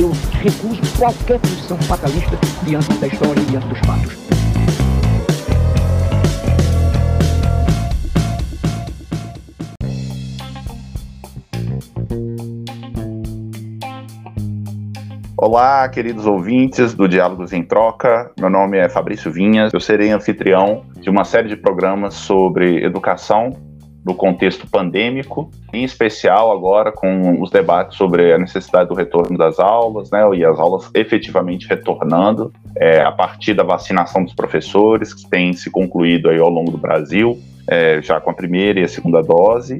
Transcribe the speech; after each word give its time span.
Eu 0.00 0.12
recuso 0.40 0.80
qualquer 0.98 1.38
posição 1.38 1.76
fatalista 1.82 2.34
diante 2.62 2.90
da 2.94 3.06
história 3.06 3.38
e 3.38 3.44
diante 3.44 3.66
dos 3.66 3.78
fatos. 3.80 4.30
Olá, 15.36 15.86
queridos 15.90 16.24
ouvintes 16.24 16.94
do 16.94 17.06
Diálogos 17.06 17.52
em 17.52 17.62
Troca. 17.62 18.32
Meu 18.40 18.48
nome 18.48 18.78
é 18.78 18.88
Fabrício 18.88 19.30
Vinhas. 19.30 19.70
Eu 19.74 19.80
serei 19.80 20.10
anfitrião 20.10 20.86
de 20.98 21.10
uma 21.10 21.24
série 21.24 21.48
de 21.50 21.58
programas 21.58 22.14
sobre 22.14 22.82
educação 22.82 23.69
no 24.04 24.14
contexto 24.14 24.66
pandêmico, 24.66 25.50
em 25.72 25.84
especial 25.84 26.50
agora 26.50 26.90
com 26.90 27.40
os 27.40 27.50
debates 27.50 27.96
sobre 27.96 28.32
a 28.32 28.38
necessidade 28.38 28.88
do 28.88 28.94
retorno 28.94 29.36
das 29.36 29.58
aulas, 29.58 30.10
né, 30.10 30.22
e 30.34 30.44
as 30.44 30.58
aulas 30.58 30.90
efetivamente 30.94 31.68
retornando 31.68 32.52
é, 32.76 33.02
a 33.02 33.12
partir 33.12 33.54
da 33.54 33.62
vacinação 33.62 34.24
dos 34.24 34.34
professores, 34.34 35.12
que 35.12 35.28
tem 35.28 35.52
se 35.52 35.70
concluído 35.70 36.30
aí 36.30 36.38
ao 36.38 36.48
longo 36.48 36.70
do 36.70 36.78
Brasil, 36.78 37.38
é, 37.68 38.00
já 38.00 38.20
com 38.20 38.30
a 38.30 38.34
primeira 38.34 38.80
e 38.80 38.84
a 38.84 38.88
segunda 38.88 39.22
dose. 39.22 39.78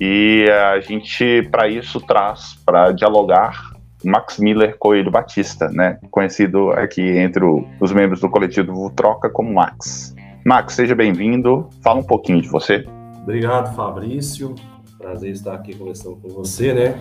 E 0.00 0.46
a 0.50 0.80
gente, 0.80 1.48
para 1.50 1.68
isso, 1.68 2.00
traz 2.00 2.56
para 2.66 2.90
dialogar 2.90 3.72
Max 4.04 4.38
Miller 4.38 4.76
Coelho 4.76 5.12
Batista, 5.12 5.68
né, 5.68 5.98
conhecido 6.10 6.72
aqui 6.72 7.02
entre 7.02 7.44
o, 7.44 7.64
os 7.80 7.92
membros 7.92 8.20
do 8.20 8.28
coletivo 8.28 8.90
Troca 8.90 9.30
como 9.30 9.54
Max. 9.54 10.14
Max, 10.44 10.74
seja 10.74 10.94
bem-vindo. 10.94 11.68
Fala 11.84 12.00
um 12.00 12.04
pouquinho 12.04 12.42
de 12.42 12.48
você. 12.48 12.84
Obrigado, 13.22 13.74
Fabrício. 13.76 14.56
Prazer 14.98 15.30
estar 15.30 15.54
aqui 15.54 15.76
conversando 15.76 16.16
com 16.16 16.28
você, 16.28 16.74
né? 16.74 16.98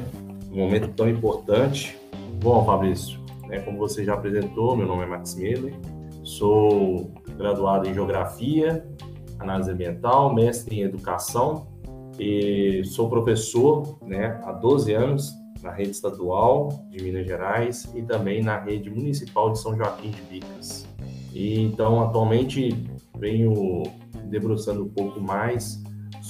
Um 0.51 0.57
momento 0.57 0.89
tão 0.89 1.09
importante. 1.09 1.97
Bom, 2.39 2.63
Fabrício, 2.63 3.19
né, 3.47 3.59
como 3.59 3.77
você 3.77 4.05
já 4.05 4.13
apresentou, 4.13 4.75
meu 4.75 4.87
nome 4.87 5.03
é 5.03 5.05
Max 5.07 5.35
Miller, 5.35 5.73
sou 6.23 7.11
graduado 7.37 7.87
em 7.87 7.93
Geografia, 7.93 8.85
Análise 9.39 9.71
Ambiental, 9.71 10.33
mestre 10.33 10.79
em 10.79 10.83
Educação 10.83 11.67
e 12.19 12.83
sou 12.85 13.09
professor 13.09 13.97
né, 14.05 14.39
há 14.43 14.51
12 14.51 14.93
anos 14.93 15.31
na 15.61 15.71
rede 15.71 15.91
estadual 15.91 16.69
de 16.89 17.03
Minas 17.03 17.25
Gerais 17.25 17.91
e 17.95 18.01
também 18.01 18.43
na 18.43 18.59
rede 18.59 18.89
municipal 18.89 19.51
de 19.51 19.59
São 19.59 19.75
Joaquim 19.75 20.11
de 20.11 20.21
Bicas. 20.21 20.87
E, 21.33 21.61
então, 21.61 22.01
atualmente, 22.01 22.85
venho 23.17 23.83
debruçando 24.25 24.83
um 24.83 24.89
pouco 24.89 25.19
mais 25.19 25.81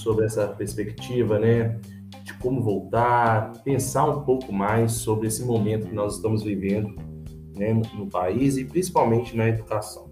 sobre 0.02 0.26
essa 0.26 0.48
perspectiva, 0.48 1.40
né, 1.40 1.80
de 2.24 2.34
como 2.36 2.62
voltar, 2.62 3.54
pensar 3.64 4.06
um 4.10 4.22
pouco 4.22 4.52
mais 4.52 4.94
sobre 4.94 5.28
esse 5.28 5.44
momento 5.44 5.88
que 5.88 5.96
nós 5.96 6.16
estamos 6.16 6.44
vivendo 6.44 6.96
né, 7.56 7.80
no 7.94 8.08
país 8.08 8.58
e 8.58 8.66
principalmente 8.66 9.36
na 9.36 9.48
educação. 9.48 10.08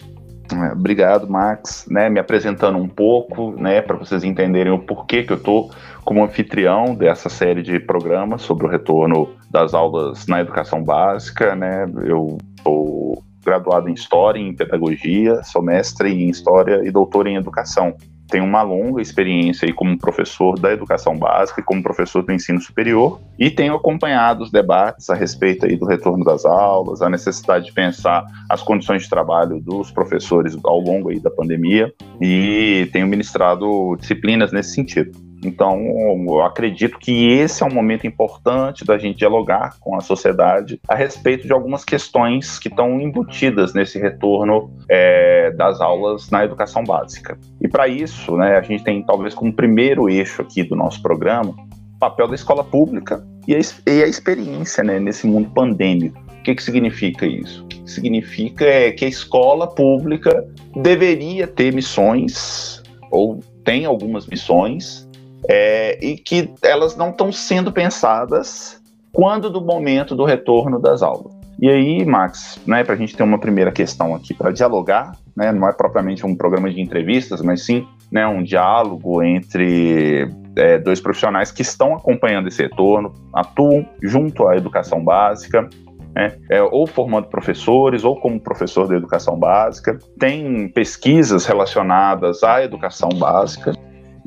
É, 0.52 0.72
obrigado, 0.72 1.30
Max. 1.30 1.86
Né, 1.90 2.10
me 2.10 2.20
apresentando 2.20 2.78
um 2.78 2.88
pouco, 2.88 3.52
né, 3.52 3.82
para 3.82 3.96
vocês 3.96 4.24
entenderem 4.24 4.72
o 4.72 4.80
porquê 4.80 5.24
que 5.24 5.34
eu 5.34 5.38
estou 5.38 5.72
como 6.04 6.24
anfitrião 6.24 6.96
dessa 6.96 7.30
série 7.30 7.62
de 7.62 7.80
programas 7.80 8.42
sobre 8.42 8.66
o 8.66 8.70
retorno 8.70 9.30
das 9.52 9.74
aulas 9.74 10.26
na 10.26 10.42
educação 10.42 10.84
básica. 10.84 11.56
Né, 11.56 11.86
eu 12.04 12.38
sou 12.64 13.24
graduado 13.46 13.90
em 13.90 13.94
História 13.94 14.40
e 14.40 14.48
em 14.48 14.56
Pedagogia, 14.56 15.44
sou 15.44 15.62
mestre 15.62 16.12
em 16.12 16.30
História 16.30 16.82
e 16.84 16.92
doutor 16.92 17.28
em 17.28 17.36
Educação 17.36 17.96
tenho 18.30 18.46
uma 18.46 18.62
longa 18.62 19.02
experiência 19.02 19.66
aí 19.66 19.74
como 19.74 19.98
professor 19.98 20.58
da 20.60 20.72
educação 20.72 21.18
básica 21.18 21.62
e 21.62 21.64
como 21.64 21.84
professor 21.84 22.24
do 22.24 22.32
ensino 22.32 22.62
superior 22.62 23.20
e 23.38 23.50
tenho 23.50 23.74
acompanhado 23.74 24.44
os 24.44 24.52
debates 24.52 25.10
a 25.10 25.16
respeito 25.16 25.66
aí 25.66 25.76
do 25.76 25.86
retorno 25.86 26.24
das 26.24 26.46
aulas, 26.46 27.02
a 27.02 27.10
necessidade 27.10 27.66
de 27.66 27.74
pensar 27.74 28.26
as 28.50 28.62
condições 28.62 29.04
de 29.04 29.10
trabalho 29.10 29.60
dos 29.60 29.92
professores 29.92 30.58
ao 30.64 30.80
longo 30.80 31.10
aí 31.10 31.20
da 31.20 31.30
pandemia 31.30 31.92
e 32.22 32.88
tenho 32.94 33.08
ministrado 33.08 33.96
disciplinas 34.00 34.52
nesse 34.52 34.74
sentido. 34.74 35.29
Então, 35.44 35.80
eu 36.28 36.42
acredito 36.42 36.98
que 37.00 37.30
esse 37.30 37.64
é 37.64 37.66
um 37.66 37.74
momento 37.74 38.06
importante 38.06 38.84
da 38.84 38.98
gente 38.98 39.18
dialogar 39.18 39.78
com 39.80 39.96
a 39.96 40.02
sociedade 40.02 40.80
a 40.88 40.96
respeito 40.96 41.48
de 41.48 41.54
algumas 41.54 41.86
questões 41.86 42.60
que 42.60 42.68
estão 42.68 43.00
embutidas 43.00 43.74
nesse 43.74 43.98
retorno 43.98 44.72
é, 44.90 45.52
das 45.52 45.80
aulas 45.80 46.30
na 46.30 46.44
educação 46.44 46.84
básica. 46.84 47.38
E 47.62 47.68
para 47.68 47.88
isso, 47.88 48.36
né, 48.36 48.58
a 48.58 48.62
gente 48.62 48.84
tem 48.84 49.02
talvez 49.04 49.34
como 49.34 49.54
primeiro 49.54 50.10
eixo 50.10 50.42
aqui 50.42 50.64
do 50.64 50.76
nosso 50.76 51.02
programa 51.02 51.56
o 51.96 52.00
papel 52.00 52.30
da 52.30 52.36
escola 52.36 52.64
pública 52.64 53.26
e 53.46 53.54
a, 53.56 53.60
e 53.60 54.04
a 54.04 54.08
experiência 54.08 54.84
né, 54.84 55.00
nesse 55.00 55.28
mundo 55.28 55.50
pandêmico. 55.52 56.18
O 56.40 56.44
que, 56.44 56.56
que 56.56 56.64
significa 56.64 57.26
isso? 57.26 57.64
O 57.64 57.68
que 57.68 57.92
significa 57.92 58.64
é 58.64 58.92
que 58.92 59.04
a 59.04 59.08
escola 59.10 59.68
pública 59.68 60.48
deveria 60.82 61.46
ter 61.46 61.74
missões, 61.74 62.82
ou 63.12 63.42
tem 63.66 63.86
algumas 63.86 64.28
missões, 64.28 65.09
é, 65.50 65.98
e 66.00 66.16
que 66.16 66.54
elas 66.62 66.96
não 66.96 67.10
estão 67.10 67.32
sendo 67.32 67.72
pensadas 67.72 68.80
quando 69.12 69.50
do 69.50 69.60
momento 69.60 70.16
do 70.16 70.24
retorno 70.24 70.80
das 70.80 71.02
aulas. 71.02 71.34
E 71.60 71.68
aí, 71.68 72.06
Max, 72.06 72.62
né, 72.66 72.84
para 72.84 72.94
a 72.94 72.98
gente 72.98 73.18
ter 73.18 73.24
uma 73.24 73.40
primeira 73.40 73.72
questão 73.72 74.16
aqui 74.16 74.34
para 74.34 74.52
dialogar, 74.52 75.14
né, 75.36 75.52
não 75.52 75.68
é 75.68 75.74
propriamente 75.74 76.26
um 76.26 76.36
programa 76.36 76.70
de 76.70 76.80
entrevistas, 76.80 77.42
mas 77.42 77.66
sim 77.66 77.86
né, 78.12 78.26
um 78.28 78.44
diálogo 78.44 79.22
entre 79.24 80.30
é, 80.56 80.78
dois 80.78 81.02
profissionais 81.02 81.52
que 81.52 81.64
estão 81.64 81.96
acompanhando 81.96 82.48
esse 82.48 82.62
retorno, 82.62 83.14
atuam 83.34 83.86
junto 84.02 84.48
à 84.48 84.56
educação 84.56 85.04
básica, 85.04 85.68
né, 86.16 86.38
é, 86.50 86.62
ou 86.62 86.88
formando 86.88 87.28
professores, 87.28 88.04
ou 88.04 88.16
como 88.16 88.40
professor 88.40 88.88
da 88.88 88.96
educação 88.96 89.38
básica, 89.38 89.98
tem 90.20 90.70
pesquisas 90.70 91.46
relacionadas 91.46 92.44
à 92.44 92.64
educação 92.64 93.10
básica, 93.10 93.74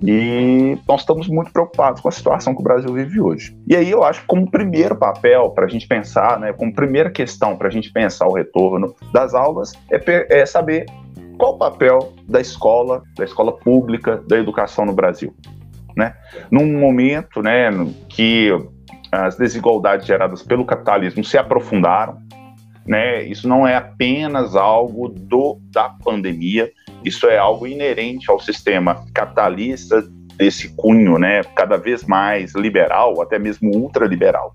e 0.03 0.77
nós 0.87 1.01
estamos 1.01 1.29
muito 1.29 1.53
preocupados 1.53 2.01
com 2.01 2.09
a 2.09 2.13
situação 2.13 2.55
que 2.55 2.61
o 2.61 2.65
Brasil 2.65 2.93
vive 2.93 3.21
hoje. 3.21 3.57
E 3.69 3.77
aí 3.77 3.91
eu 3.91 4.03
acho 4.03 4.21
que 4.23 4.27
como 4.27 4.51
primeiro 4.51 4.97
papel 4.97 5.51
para 5.51 5.67
a 5.67 5.69
gente 5.69 5.87
pensar, 5.87 6.41
né, 6.41 6.53
como 6.53 6.75
primeira 6.75 7.11
questão 7.11 7.57
para 7.57 7.69
a 7.69 7.71
gente 7.71 7.93
pensar 7.93 8.27
o 8.27 8.35
retorno 8.35 8.95
das 9.13 9.33
aulas, 9.35 9.73
é, 9.91 10.41
é 10.41 10.45
saber 10.45 10.87
qual 11.39 11.55
o 11.55 11.59
papel 11.59 12.13
da 12.29 12.41
escola, 12.41 13.03
da 13.17 13.25
escola 13.25 13.53
pública, 13.53 14.23
da 14.29 14.39
educação 14.39 14.85
no 14.85 14.93
Brasil. 14.93 15.35
Né? 15.97 16.15
Num 16.51 16.79
momento 16.79 17.43
né, 17.43 17.71
que 18.09 18.51
as 19.13 19.37
desigualdades 19.37 20.07
geradas 20.07 20.43
pelo 20.43 20.65
capitalismo 20.65 21.23
se 21.23 21.37
aprofundaram, 21.37 22.17
né? 22.87 23.23
Isso 23.23 23.47
não 23.47 23.67
é 23.67 23.77
apenas 23.77 24.57
algo 24.57 25.09
do 25.09 25.61
da 25.71 25.91
pandemia, 26.03 26.71
isso 27.05 27.27
é 27.27 27.39
algo 27.39 27.67
inerente 27.67 28.31
ao 28.31 28.41
sistema 28.41 29.05
capitalista 29.15 30.03
desse 30.37 30.69
cunho, 30.71 31.19
né, 31.19 31.43
cada 31.55 31.77
vez 31.77 32.05
mais 32.05 32.55
liberal, 32.55 33.21
até 33.21 33.39
mesmo 33.39 33.71
ultraliberal. 33.77 34.55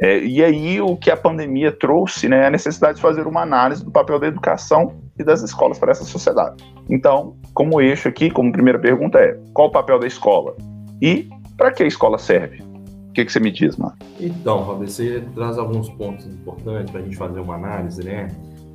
É, 0.00 0.20
e 0.20 0.42
aí 0.44 0.80
o 0.80 0.96
que 0.96 1.10
a 1.10 1.16
pandemia 1.16 1.72
trouxe, 1.72 2.28
né, 2.28 2.44
é 2.44 2.46
a 2.46 2.50
necessidade 2.50 2.96
de 2.96 3.02
fazer 3.02 3.26
uma 3.26 3.42
análise 3.42 3.84
do 3.84 3.90
papel 3.90 4.18
da 4.20 4.28
educação 4.28 4.94
e 5.18 5.24
das 5.24 5.42
escolas 5.42 5.76
para 5.78 5.90
essa 5.90 6.04
sociedade. 6.04 6.64
Então, 6.88 7.36
como 7.52 7.80
eixo 7.80 8.08
aqui, 8.08 8.30
como 8.30 8.52
primeira 8.52 8.78
pergunta 8.78 9.18
é, 9.18 9.36
qual 9.52 9.68
o 9.68 9.72
papel 9.72 9.98
da 9.98 10.06
escola? 10.06 10.56
E 11.02 11.28
para 11.56 11.72
que 11.72 11.82
a 11.82 11.86
escola 11.86 12.16
serve? 12.16 12.62
O 13.08 13.12
que, 13.12 13.24
que 13.24 13.32
você 13.32 13.40
me 13.40 13.50
diz, 13.50 13.76
Marco? 13.76 13.98
Então, 14.20 14.64
Fabio, 14.64 14.86
você 14.86 15.24
traz 15.34 15.58
alguns 15.58 15.90
pontos 15.90 16.24
importantes 16.26 16.92
para 16.92 17.00
a 17.00 17.02
gente 17.02 17.16
fazer 17.16 17.40
uma 17.40 17.56
análise, 17.56 18.04
né, 18.04 18.28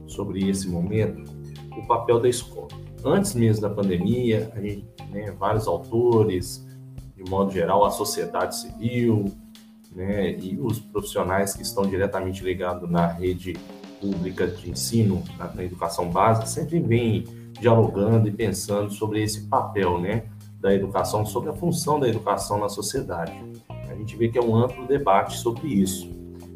sobre 0.07 0.49
esse 0.49 0.69
momento, 0.69 1.23
o 1.77 1.87
papel 1.87 2.19
da 2.19 2.27
escola 2.27 2.82
antes 3.05 3.33
mesmo 3.33 3.61
da 3.61 3.69
pandemia, 3.69 4.51
gente, 4.61 4.85
né, 5.09 5.31
vários 5.31 5.67
autores, 5.67 6.65
de 7.15 7.29
modo 7.29 7.51
geral, 7.51 7.85
a 7.85 7.91
sociedade 7.91 8.55
civil, 8.57 9.25
né, 9.91 10.37
e 10.37 10.59
os 10.59 10.79
profissionais 10.79 11.53
que 11.53 11.61
estão 11.61 11.85
diretamente 11.85 12.43
ligados 12.43 12.89
na 12.89 13.07
rede 13.07 13.53
pública 14.01 14.47
de 14.47 14.69
ensino, 14.69 15.23
na, 15.37 15.53
na 15.53 15.63
educação 15.63 16.09
básica, 16.09 16.45
sempre 16.45 16.79
vêm 16.79 17.23
dialogando 17.59 18.27
e 18.27 18.31
pensando 18.31 18.91
sobre 18.91 19.23
esse 19.23 19.47
papel, 19.47 19.99
né, 19.99 20.23
da 20.59 20.73
educação, 20.73 21.25
sobre 21.25 21.49
a 21.49 21.53
função 21.53 21.99
da 21.99 22.07
educação 22.07 22.57
na 22.57 22.69
sociedade. 22.69 23.33
A 23.89 23.95
gente 23.95 24.15
vê 24.15 24.29
que 24.29 24.37
é 24.37 24.41
um 24.41 24.55
amplo 24.55 24.87
debate 24.87 25.37
sobre 25.37 25.67
isso. 25.67 26.09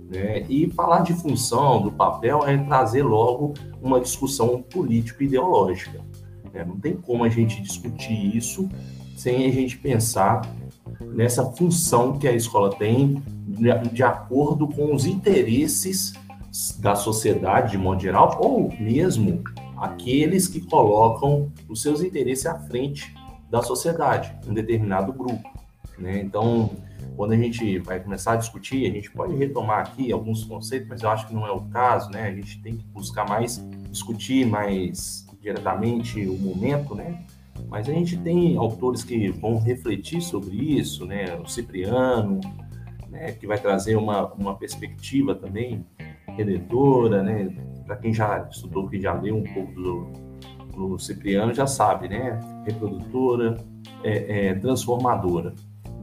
Né? 0.09 0.45
E 0.47 0.71
falar 0.71 1.01
de 1.01 1.13
função, 1.13 1.81
do 1.81 1.91
papel, 1.91 2.45
é 2.47 2.57
trazer 2.57 3.03
logo 3.03 3.53
uma 3.81 3.99
discussão 3.99 4.61
político-ideológica. 4.61 6.01
Né? 6.57 6.65
Não 6.65 6.80
tem 6.80 6.95
como 6.95 7.24
a 7.24 7.30
gente 7.30 7.62
discutir 7.62 8.36
isso 8.36 8.68
sem 9.15 9.45
a 9.45 9.51
gente 9.51 9.77
pensar 9.77 10.42
nessa 11.13 11.45
função 11.51 12.18
que 12.18 12.27
a 12.27 12.31
escola 12.31 12.75
tem 12.75 13.21
de 13.92 14.04
acordo 14.04 14.68
com 14.68 14.94
os 14.94 15.06
interesses 15.06 16.13
da 16.80 16.95
sociedade 16.95 17.71
de 17.71 17.77
modo 17.77 18.01
geral, 18.01 18.38
ou 18.39 18.71
mesmo 18.80 19.44
aqueles 19.77 20.48
que 20.48 20.62
colocam 20.62 21.51
os 21.69 21.81
seus 21.81 22.01
interesses 22.01 22.45
à 22.45 22.56
frente 22.56 23.15
da 23.50 23.62
sociedade, 23.62 24.36
um 24.48 24.54
determinado 24.54 25.13
grupo. 25.13 25.50
Né? 25.98 26.19
Então, 26.19 26.69
quando 27.15 27.31
a 27.31 27.38
gente 27.38 27.80
vai 27.80 28.00
começar 28.00 28.33
a 28.33 28.36
discutir, 28.36 28.89
a 28.89 28.94
gente 28.94 29.12
pode 29.12 29.36
retomar 29.36 29.80
aqui 29.80 30.12
alguns 30.12 30.44
conceitos, 30.44 30.88
mas 30.88 31.01
eu 31.01 31.09
acho 31.09 31.27
que 31.27 31.33
não 31.33 31.48
é 31.48 31.51
o 31.51 31.62
caso, 31.62 32.12
né? 32.12 32.27
A 32.27 32.31
gente 32.31 32.62
tem 32.62 32.77
que 32.77 32.86
buscar 32.86 33.27
mais 33.27 33.63
discutir 33.89 34.45
mais 34.45 35.26
diretamente 35.47 36.27
o 36.27 36.38
momento, 36.38 36.94
né? 36.94 37.23
Mas 37.69 37.88
a 37.89 37.94
gente 37.94 38.17
tem 38.17 38.57
autores 38.57 39.03
que 39.03 39.29
vão 39.29 39.57
refletir 39.57 40.21
sobre 40.21 40.55
isso, 40.55 41.05
né? 41.05 41.35
O 41.38 41.47
Cipriano, 41.47 42.39
né? 43.09 43.31
que 43.31 43.47
vai 43.47 43.57
trazer 43.57 43.95
uma, 43.95 44.31
uma 44.33 44.55
perspectiva 44.55 45.33
também 45.33 45.85
redentora, 46.27 47.23
né? 47.23 47.49
Para 47.85 47.95
quem 47.95 48.13
já 48.13 48.47
estudou, 48.51 48.88
que 48.88 48.99
já 48.99 49.13
leu 49.13 49.38
um 49.38 49.44
pouco 49.44 49.71
do, 49.73 50.11
do 50.75 50.99
Cipriano, 50.99 51.53
já 51.53 51.65
sabe, 51.65 52.09
né? 52.09 52.39
Reprodutora, 52.65 53.57
é, 54.03 54.47
é, 54.47 54.53
transformadora. 54.55 55.53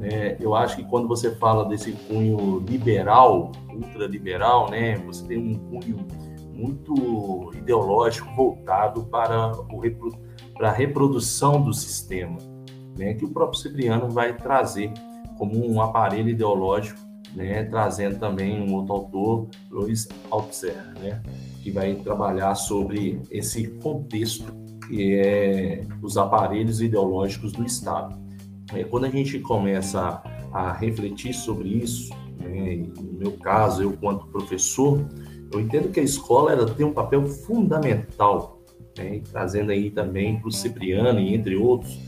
É, 0.00 0.36
eu 0.40 0.54
acho 0.54 0.76
que 0.76 0.84
quando 0.84 1.06
você 1.06 1.34
fala 1.36 1.66
desse 1.66 1.92
cunho 1.92 2.58
liberal, 2.66 3.52
ultraliberal, 3.72 4.70
né? 4.70 4.96
Você 5.06 5.24
tem 5.26 5.38
um 5.38 5.54
cunho 5.54 5.98
muito 6.54 7.52
ideológico 7.54 8.34
voltado 8.34 9.04
para, 9.04 9.52
o, 9.52 9.82
para 10.54 10.70
a 10.70 10.72
reprodução 10.72 11.60
do 11.60 11.72
sistema, 11.72 12.38
né, 12.96 13.14
que 13.14 13.24
o 13.24 13.30
próprio 13.30 13.60
Cipriano 13.60 14.08
vai 14.08 14.36
trazer 14.36 14.92
como 15.36 15.66
um 15.66 15.80
aparelho 15.82 16.28
ideológico, 16.28 17.00
né, 17.34 17.64
trazendo 17.64 18.18
também 18.18 18.60
um 18.60 18.72
outro 18.74 18.94
autor, 18.94 19.48
Louis 19.70 20.08
Althusser, 20.30 20.76
né, 21.00 21.20
que 21.62 21.70
vai 21.70 21.94
trabalhar 21.94 22.54
sobre 22.54 23.20
esse 23.30 23.66
contexto 23.82 24.64
que 24.86 25.14
é 25.14 25.84
os 26.02 26.16
aparelhos 26.16 26.80
ideológicos 26.80 27.52
do 27.52 27.64
Estado. 27.64 28.16
É, 28.72 28.84
quando 28.84 29.04
a 29.06 29.10
gente 29.10 29.38
começa 29.40 30.22
a, 30.52 30.72
refletir 30.72 31.34
sobre 31.34 31.68
isso, 31.68 32.14
né, 32.38 32.86
no 32.96 33.18
meu 33.18 33.32
caso, 33.32 33.82
eu 33.82 33.92
quanto 33.92 34.26
professor, 34.26 35.04
eu 35.54 35.60
entendo 35.60 35.90
que 35.90 36.00
a 36.00 36.02
escola 36.02 36.52
ela 36.52 36.68
tem 36.68 36.84
um 36.84 36.92
papel 36.92 37.24
fundamental, 37.26 38.58
né, 38.98 39.20
trazendo 39.30 39.70
aí 39.70 39.88
também 39.88 40.38
para 40.38 40.48
o 40.48 40.52
Cipriano 40.52 41.20
e 41.20 41.32
entre 41.32 41.56
outros, 41.56 41.98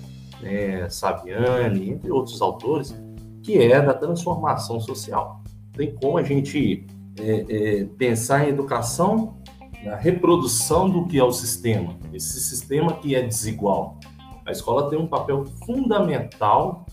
né, 0.40 0.88
Saviani, 0.88 1.90
entre 1.90 2.10
outros 2.10 2.42
autores, 2.42 2.94
que 3.42 3.58
é 3.58 3.80
da 3.80 3.94
transformação 3.94 4.80
social. 4.80 5.42
Tem 5.72 5.94
como 5.94 6.18
a 6.18 6.24
gente 6.24 6.86
é, 7.18 7.46
é, 7.48 7.84
pensar 7.96 8.46
em 8.46 8.50
educação 8.50 9.36
na 9.84 9.94
reprodução 9.94 10.90
do 10.90 11.06
que 11.06 11.16
é 11.16 11.22
o 11.22 11.30
sistema, 11.30 11.96
esse 12.12 12.40
sistema 12.40 12.94
que 12.94 13.14
é 13.14 13.22
desigual. 13.22 14.00
A 14.44 14.50
escola 14.50 14.90
tem 14.90 14.98
um 14.98 15.06
papel 15.06 15.44
fundamental 15.64 16.84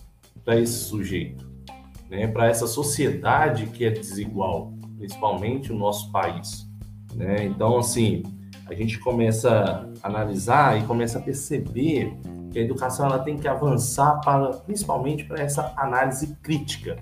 para 0.46 0.60
esse 0.60 0.84
sujeito, 0.84 1.50
né, 2.10 2.28
para 2.28 2.48
essa 2.48 2.68
sociedade 2.68 3.66
que 3.68 3.84
é 3.84 3.90
desigual 3.90 4.72
principalmente 5.04 5.70
o 5.70 5.76
nosso 5.76 6.10
país. 6.12 6.66
Né? 7.14 7.44
Então, 7.44 7.78
assim, 7.78 8.24
a 8.66 8.74
gente 8.74 8.98
começa 9.00 9.86
a 10.02 10.08
analisar 10.08 10.80
e 10.80 10.84
começa 10.86 11.20
a 11.20 11.22
perceber 11.22 12.18
que 12.50 12.58
a 12.58 12.62
educação 12.62 13.08
ela 13.08 13.20
tem 13.20 13.36
que 13.38 13.46
avançar 13.46 14.22
para, 14.22 14.52
principalmente 14.60 15.26
para 15.26 15.42
essa 15.42 15.74
análise 15.76 16.38
crítica, 16.42 16.96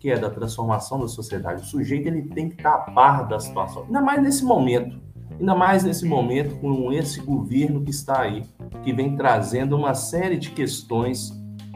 que 0.00 0.10
é 0.10 0.18
da 0.18 0.30
transformação 0.30 0.98
da 0.98 1.06
sociedade. 1.06 1.60
O 1.60 1.66
sujeito 1.66 2.06
ele 2.06 2.22
tem 2.22 2.48
que 2.48 2.54
estar 2.54 2.74
a 2.74 2.78
par 2.78 3.28
da 3.28 3.38
situação, 3.38 3.84
ainda 3.84 4.00
mais 4.00 4.22
nesse 4.22 4.44
momento, 4.44 4.98
ainda 5.38 5.54
mais 5.54 5.84
nesse 5.84 6.06
momento 6.06 6.56
com 6.56 6.90
esse 6.90 7.20
governo 7.20 7.82
que 7.82 7.90
está 7.90 8.22
aí, 8.22 8.44
que 8.82 8.94
vem 8.94 9.14
trazendo 9.14 9.76
uma 9.76 9.92
série 9.92 10.38
de 10.38 10.50
questões 10.52 11.30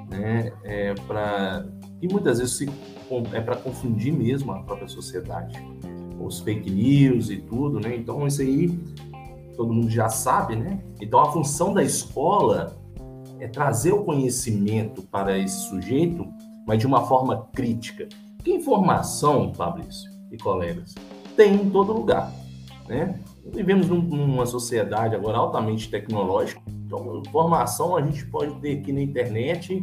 né, 0.08 0.52
é, 0.64 0.94
para 1.06 1.66
que 2.06 2.12
muitas 2.12 2.38
vezes 2.38 2.56
se 2.56 2.68
é 3.32 3.40
para 3.40 3.56
confundir 3.56 4.12
mesmo 4.12 4.52
a 4.52 4.60
própria 4.62 4.88
sociedade. 4.88 5.58
Os 6.18 6.40
fake 6.40 6.70
news 6.70 7.30
e 7.30 7.36
tudo, 7.36 7.78
né? 7.78 7.94
Então, 7.94 8.26
isso 8.26 8.42
aí 8.42 8.78
todo 9.56 9.72
mundo 9.72 9.90
já 9.90 10.08
sabe, 10.08 10.56
né? 10.56 10.80
Então, 11.00 11.20
a 11.20 11.30
função 11.30 11.72
da 11.72 11.82
escola 11.82 12.76
é 13.38 13.46
trazer 13.46 13.92
o 13.92 14.02
conhecimento 14.02 15.02
para 15.02 15.38
esse 15.38 15.68
sujeito, 15.68 16.26
mas 16.66 16.78
de 16.78 16.86
uma 16.86 17.06
forma 17.06 17.48
crítica. 17.54 18.08
Que 18.42 18.52
informação, 18.52 19.52
Fabrício 19.54 20.10
e 20.30 20.36
colegas, 20.36 20.94
tem 21.36 21.54
em 21.54 21.70
todo 21.70 21.92
lugar, 21.92 22.32
né? 22.88 23.20
Vivemos 23.44 23.88
numa 23.88 24.46
sociedade 24.46 25.14
agora 25.14 25.38
altamente 25.38 25.88
tecnológica, 25.88 26.60
então 26.66 27.18
informação 27.18 27.96
a 27.96 28.02
gente 28.02 28.26
pode 28.26 28.54
ter 28.60 28.78
aqui 28.78 28.92
na 28.92 29.00
internet 29.00 29.82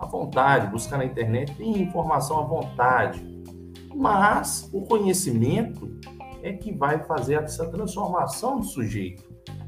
à 0.00 0.06
vontade, 0.06 0.66
buscar 0.68 0.96
na 0.96 1.04
internet, 1.04 1.54
tem 1.54 1.82
informação 1.82 2.40
à 2.40 2.42
vontade. 2.42 3.22
Mas 3.94 4.68
o 4.72 4.80
conhecimento 4.82 5.90
é 6.42 6.52
que 6.52 6.72
vai 6.72 7.04
fazer 7.04 7.34
essa 7.34 7.66
transformação 7.70 8.58
do 8.58 8.64
sujeito. 8.64 9.22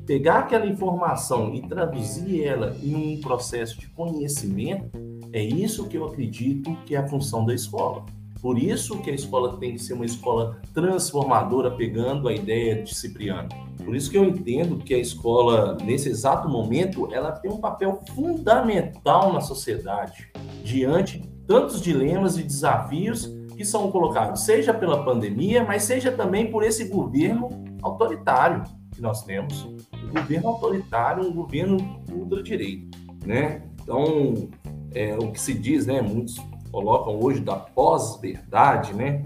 Pegar 0.07 0.41
aquela 0.41 0.67
informação 0.67 1.55
e 1.55 1.63
traduzir 1.63 2.45
ela 2.45 2.75
em 2.83 3.17
um 3.17 3.21
processo 3.21 3.79
de 3.79 3.89
conhecimento, 3.91 4.91
é 5.33 5.43
isso 5.43 5.87
que 5.87 5.97
eu 5.97 6.05
acredito 6.07 6.75
que 6.87 6.97
é 6.97 6.99
a 6.99 7.07
função 7.07 7.45
da 7.45 7.55
escola. 7.55 8.05
Por 8.41 8.59
isso 8.59 8.99
que 9.01 9.11
a 9.11 9.15
escola 9.15 9.57
tem 9.59 9.75
que 9.75 9.79
ser 9.79 9.93
uma 9.93 10.05
escola 10.05 10.61
transformadora, 10.75 11.71
pegando 11.71 12.27
a 12.27 12.33
ideia 12.33 12.83
de 12.83 12.93
Cipriano. 12.93 13.49
Por 13.85 13.97
isso 13.97 14.11
que 14.11 14.17
eu 14.17 14.25
entendo 14.25 14.79
que 14.79 14.95
a 14.95 14.99
escola, 14.99 15.77
nesse 15.85 16.09
exato 16.09 16.49
momento, 16.49 17.09
ela 17.13 17.33
tem 17.33 17.51
um 17.51 17.59
papel 17.59 18.01
fundamental 18.15 19.33
na 19.33 19.41
sociedade, 19.41 20.31
diante 20.63 21.23
tantos 21.47 21.81
dilemas 21.81 22.39
e 22.39 22.43
desafios 22.43 23.27
que 23.57 23.65
são 23.65 23.91
colocados, 23.91 24.45
seja 24.45 24.73
pela 24.73 25.05
pandemia, 25.05 25.65
mas 25.65 25.83
seja 25.83 26.11
também 26.11 26.51
por 26.51 26.63
esse 26.63 26.87
governo 26.89 27.49
autoritário 27.83 28.65
que 28.95 29.03
nós 29.03 29.23
temos. 29.25 29.65
Um 29.65 30.13
governo 30.15 30.49
autoritário, 30.49 31.29
um 31.29 31.33
governo 31.33 31.77
ultradireito, 32.11 32.97
né? 33.25 33.63
Então, 33.83 34.49
é, 34.95 35.17
o 35.17 35.31
que 35.31 35.41
se 35.41 35.55
diz, 35.55 35.87
né, 35.87 36.01
muitos 36.01 36.37
colocam 36.71 37.19
hoje 37.21 37.41
da 37.41 37.57
pós-verdade, 37.57 38.95
né? 38.95 39.25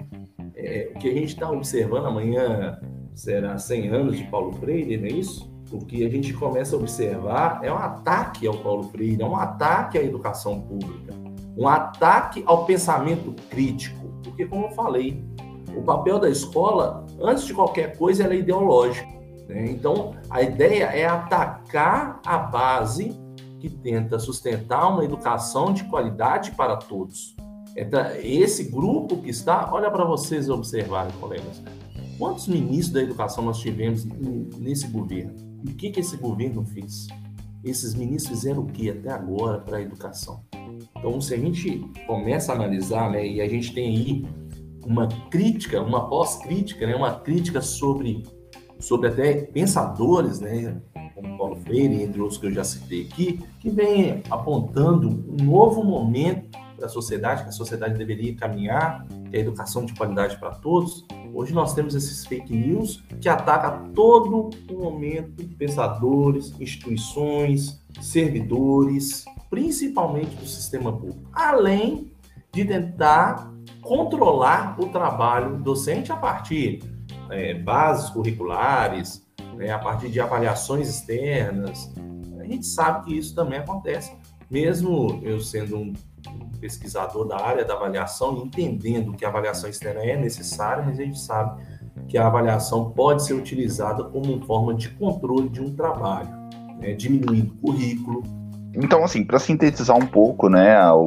É, 0.54 0.90
o 0.94 0.98
que 0.98 1.08
a 1.08 1.12
gente 1.12 1.28
está 1.28 1.50
observando 1.50 2.06
amanhã 2.06 2.80
será 3.16 3.58
100 3.58 3.88
anos 3.88 4.18
de 4.18 4.24
Paulo 4.24 4.52
Freire, 4.52 4.98
não 4.98 5.06
é 5.06 5.10
isso? 5.10 5.50
O 5.72 5.78
que 5.78 6.04
a 6.04 6.08
gente 6.08 6.32
começa 6.34 6.76
a 6.76 6.78
observar 6.78 7.60
é 7.62 7.72
um 7.72 7.76
ataque 7.76 8.46
ao 8.46 8.58
Paulo 8.58 8.84
Freire, 8.84 9.22
é 9.22 9.26
um 9.26 9.34
ataque 9.34 9.98
à 9.98 10.02
educação 10.02 10.60
pública, 10.60 11.14
um 11.56 11.66
ataque 11.66 12.44
ao 12.46 12.66
pensamento 12.66 13.34
crítico, 13.48 14.06
porque, 14.22 14.44
como 14.44 14.66
eu 14.66 14.70
falei, 14.72 15.24
o 15.74 15.82
papel 15.82 16.20
da 16.20 16.28
escola, 16.28 17.04
antes 17.20 17.46
de 17.46 17.54
qualquer 17.54 17.96
coisa, 17.96 18.24
é 18.24 18.36
ideológico. 18.36 19.10
Né? 19.48 19.70
Então, 19.70 20.14
a 20.28 20.42
ideia 20.42 20.84
é 20.84 21.06
atacar 21.06 22.20
a 22.24 22.38
base 22.38 23.18
que 23.58 23.70
tenta 23.70 24.18
sustentar 24.18 24.92
uma 24.92 25.04
educação 25.04 25.72
de 25.72 25.84
qualidade 25.84 26.52
para 26.52 26.76
todos. 26.76 27.34
Esse 28.22 28.70
grupo 28.70 29.16
que 29.18 29.30
está, 29.30 29.68
olha 29.72 29.90
para 29.90 30.04
vocês 30.04 30.48
observarem, 30.48 31.12
colegas. 31.18 31.62
Quantos 32.18 32.48
ministros 32.48 32.90
da 32.92 33.02
educação 33.02 33.44
nós 33.44 33.58
tivemos 33.58 34.04
nesse 34.58 34.88
governo? 34.88 35.34
E 35.64 35.70
o 35.70 35.74
que, 35.74 35.90
que 35.90 36.00
esse 36.00 36.16
governo 36.16 36.64
fez? 36.64 37.08
Esses 37.62 37.94
ministros 37.94 38.38
fizeram 38.38 38.62
o 38.62 38.66
que 38.66 38.88
até 38.88 39.10
agora 39.10 39.58
para 39.58 39.76
a 39.78 39.82
educação? 39.82 40.42
Então, 40.96 41.20
se 41.20 41.34
a 41.34 41.36
gente 41.36 41.78
começa 42.06 42.52
a 42.52 42.54
analisar, 42.54 43.10
né, 43.10 43.26
e 43.26 43.40
a 43.40 43.48
gente 43.48 43.74
tem 43.74 43.96
aí 43.96 44.26
uma 44.86 45.08
crítica, 45.30 45.82
uma 45.82 46.08
pós-crítica, 46.08 46.86
né, 46.86 46.94
uma 46.94 47.20
crítica 47.20 47.60
sobre, 47.60 48.22
sobre 48.78 49.08
até 49.08 49.34
pensadores, 49.34 50.40
né, 50.40 50.80
como 51.14 51.36
Paulo 51.36 51.56
Freire, 51.56 52.02
entre 52.02 52.20
outros 52.20 52.38
que 52.38 52.46
eu 52.46 52.52
já 52.52 52.64
citei 52.64 53.02
aqui, 53.02 53.44
que 53.60 53.68
vem 53.68 54.22
apontando 54.30 55.08
um 55.08 55.44
novo 55.44 55.84
momento 55.84 56.48
para 56.76 56.86
a 56.86 56.88
sociedade, 56.88 57.42
que 57.42 57.48
a 57.48 57.52
sociedade 57.52 57.98
deveria 57.98 58.34
caminhar, 58.34 59.06
que 59.30 59.36
é 59.36 59.40
a 59.40 59.42
educação 59.42 59.84
de 59.84 59.94
qualidade 59.94 60.38
para 60.38 60.50
todos. 60.50 61.04
Hoje 61.36 61.52
nós 61.52 61.74
temos 61.74 61.94
esses 61.94 62.24
fake 62.24 62.50
news 62.50 63.04
que 63.20 63.28
atacam 63.28 63.68
a 63.68 63.78
todo 63.92 64.48
momento 64.70 65.46
pensadores, 65.58 66.58
instituições, 66.58 67.78
servidores, 68.00 69.26
principalmente 69.50 70.34
do 70.34 70.46
sistema 70.46 70.90
público, 70.90 71.28
além 71.34 72.10
de 72.50 72.64
tentar 72.64 73.52
controlar 73.82 74.80
o 74.80 74.88
trabalho 74.88 75.58
docente 75.58 76.10
a 76.10 76.16
partir 76.16 76.82
é, 77.28 77.52
bases 77.52 78.08
curriculares, 78.08 79.22
né, 79.56 79.70
a 79.70 79.78
partir 79.78 80.08
de 80.08 80.18
avaliações 80.18 80.88
externas. 80.88 81.92
A 82.40 82.44
gente 82.44 82.64
sabe 82.64 83.04
que 83.04 83.18
isso 83.18 83.34
também 83.34 83.58
acontece. 83.58 84.16
Mesmo 84.50 85.20
eu 85.22 85.38
sendo 85.40 85.76
um 85.76 85.92
pesquisador 86.66 87.26
da 87.28 87.40
área 87.40 87.64
da 87.64 87.74
avaliação, 87.74 88.36
entendendo 88.36 89.12
que 89.12 89.24
a 89.24 89.28
avaliação 89.28 89.70
externa 89.70 90.00
é 90.02 90.16
necessária, 90.16 90.82
mas 90.84 90.98
a 90.98 91.04
gente 91.04 91.20
sabe 91.20 91.62
que 92.08 92.18
a 92.18 92.26
avaliação 92.26 92.90
pode 92.90 93.24
ser 93.24 93.34
utilizada 93.34 94.02
como 94.02 94.40
forma 94.44 94.74
de 94.74 94.88
controle 94.90 95.48
de 95.48 95.60
um 95.60 95.74
trabalho, 95.74 96.28
né, 96.80 96.92
diminuindo 96.92 97.54
o 97.54 97.68
currículo. 97.68 98.22
Então, 98.74 99.04
assim, 99.04 99.24
para 99.24 99.38
sintetizar 99.38 99.96
um 99.96 100.06
pouco, 100.06 100.48
né, 100.48 100.78
o 100.90 101.06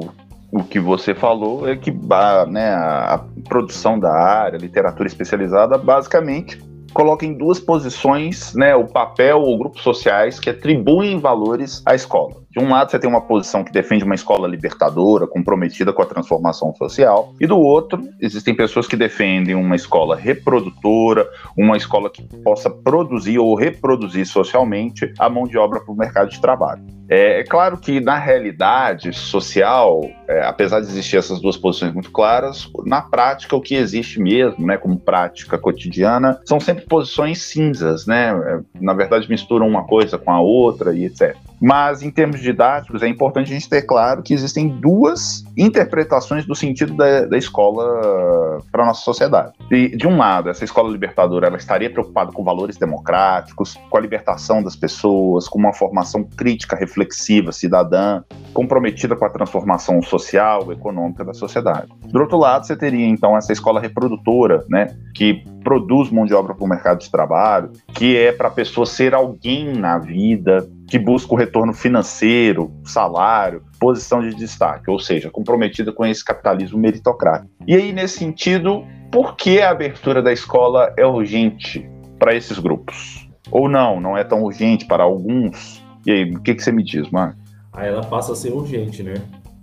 o 0.51 0.63
que 0.63 0.79
você 0.79 1.13
falou 1.13 1.69
é 1.69 1.75
que 1.75 1.95
a, 2.09 2.45
né, 2.47 2.73
a 2.73 3.23
produção 3.47 3.99
da 3.99 4.11
área, 4.11 4.57
literatura 4.57 5.07
especializada, 5.07 5.77
basicamente 5.77 6.59
coloca 6.91 7.23
em 7.23 7.33
duas 7.33 7.59
posições 7.59 8.53
né, 8.55 8.75
o 8.75 8.85
papel 8.87 9.39
ou 9.41 9.57
grupos 9.59 9.83
sociais 9.83 10.39
que 10.39 10.49
atribuem 10.49 11.19
valores 11.19 11.83
à 11.85 11.93
escola. 11.93 12.37
De 12.51 12.59
um 12.59 12.69
lado, 12.69 12.89
você 12.89 12.97
tem 12.97 13.09
uma 13.09 13.21
posição 13.21 13.63
que 13.63 13.71
defende 13.71 14.03
uma 14.03 14.15
escola 14.15 14.47
libertadora, 14.47 15.27
comprometida 15.27 15.93
com 15.93 16.01
a 16.01 16.05
transformação 16.05 16.73
social, 16.73 17.33
e 17.39 17.45
do 17.45 17.57
outro, 17.59 18.01
existem 18.19 18.55
pessoas 18.55 18.87
que 18.87 18.95
defendem 18.95 19.53
uma 19.53 19.75
escola 19.75 20.15
reprodutora, 20.15 21.29
uma 21.55 21.77
escola 21.77 22.09
que 22.09 22.23
possa 22.43 22.69
produzir 22.69 23.37
ou 23.37 23.53
reproduzir 23.53 24.25
socialmente 24.25 25.13
a 25.19 25.29
mão 25.29 25.45
de 25.45 25.59
obra 25.59 25.79
para 25.79 25.93
o 25.93 25.97
mercado 25.97 26.29
de 26.31 26.41
trabalho. 26.41 26.99
É, 27.09 27.39
é, 27.39 27.43
claro 27.43 27.77
que 27.77 27.99
na 27.99 28.17
realidade 28.17 29.11
social, 29.13 30.01
é, 30.27 30.45
apesar 30.45 30.79
de 30.79 30.87
existir 30.87 31.17
essas 31.17 31.41
duas 31.41 31.57
posições 31.57 31.91
muito 31.91 32.11
claras, 32.11 32.69
na 32.85 33.01
prática 33.01 33.55
o 33.55 33.61
que 33.61 33.73
existe 33.73 34.19
mesmo, 34.19 34.65
né, 34.65 34.77
como 34.77 34.99
prática 34.99 35.57
cotidiana, 35.57 36.39
são 36.45 36.59
sempre 36.59 36.85
posições 36.85 37.41
cinzas, 37.41 38.05
né? 38.05 38.29
É, 38.29 38.59
na 38.79 38.93
verdade 38.93 39.27
misturam 39.27 39.67
uma 39.67 39.85
coisa 39.85 40.19
com 40.19 40.31
a 40.31 40.39
outra 40.39 40.93
e 40.93 41.05
etc. 41.05 41.35
Mas, 41.59 42.01
em 42.01 42.11
termos 42.39 42.41
didáticos, 42.41 43.03
é 43.03 43.07
importante 43.07 43.51
a 43.51 43.53
gente 43.53 43.69
ter 43.69 43.83
claro 43.83 44.23
que 44.23 44.33
existem 44.33 44.67
duas 44.67 45.43
interpretações 45.57 46.45
do 46.45 46.55
sentido 46.55 46.95
da, 46.95 47.25
da 47.25 47.37
escola 47.37 48.59
para 48.71 48.83
a 48.83 48.87
nossa 48.87 49.01
sociedade. 49.01 49.53
E, 49.69 49.95
de 49.95 50.07
um 50.07 50.17
lado, 50.17 50.49
essa 50.49 50.63
escola 50.63 50.89
libertadora 50.89 51.47
ela 51.47 51.57
estaria 51.57 51.89
preocupada 51.89 52.31
com 52.31 52.43
valores 52.43 52.77
democráticos, 52.77 53.77
com 53.89 53.97
a 53.97 54.01
libertação 54.01 54.63
das 54.63 54.75
pessoas, 54.75 55.47
com 55.47 55.59
uma 55.59 55.73
formação 55.73 56.23
crítica, 56.23 56.75
reflexiva, 56.75 57.51
cidadã, 57.51 58.23
comprometida 58.53 59.15
com 59.15 59.25
a 59.25 59.29
transformação 59.29 60.01
social, 60.01 60.71
econômica 60.71 61.23
da 61.23 61.33
sociedade. 61.33 61.87
Do 62.05 62.19
outro 62.19 62.37
lado, 62.37 62.65
você 62.65 62.75
teria, 62.75 63.05
então, 63.05 63.37
essa 63.37 63.53
escola 63.53 63.79
reprodutora, 63.79 64.65
né, 64.69 64.95
que 65.13 65.43
produz 65.63 66.09
mão 66.09 66.25
de 66.25 66.33
obra 66.33 66.53
para 66.53 66.65
o 66.65 66.67
mercado 66.67 66.99
de 66.99 67.11
trabalho, 67.11 67.71
que 67.93 68.17
é 68.17 68.31
para 68.31 68.47
a 68.47 68.51
pessoa 68.51 68.85
ser 68.85 69.13
alguém 69.13 69.73
na 69.73 69.97
vida, 69.97 70.67
que 70.89 70.97
busca 70.97 71.33
o 71.33 71.37
retorno 71.37 71.73
financeiro, 71.73 72.71
salário, 72.83 73.63
posição 73.79 74.21
de 74.21 74.35
destaque, 74.35 74.89
ou 74.89 74.99
seja, 74.99 75.29
comprometida 75.29 75.93
com 75.93 76.05
esse 76.05 76.25
capitalismo 76.25 76.79
meritocrático. 76.79 77.51
E 77.67 77.75
aí, 77.75 77.93
nesse 77.93 78.17
sentido, 78.17 78.83
por 79.11 79.35
que 79.35 79.61
a 79.61 79.69
abertura 79.69 80.21
da 80.21 80.33
escola 80.33 80.93
é 80.97 81.05
urgente 81.05 81.87
para 82.17 82.33
esses 82.33 82.57
grupos? 82.57 83.29
Ou 83.51 83.69
não, 83.69 83.99
não 83.99 84.17
é 84.17 84.23
tão 84.23 84.43
urgente 84.43 84.85
para 84.85 85.03
alguns? 85.03 85.83
E 86.05 86.11
aí, 86.11 86.31
o 86.31 86.41
que, 86.41 86.55
que 86.55 86.63
você 86.63 86.71
me 86.71 86.83
diz, 86.83 87.09
Marco? 87.09 87.37
Aí 87.71 87.87
ela 87.87 88.03
passa 88.03 88.33
a 88.33 88.35
ser 88.35 88.51
urgente, 88.51 89.03
né? 89.03 89.13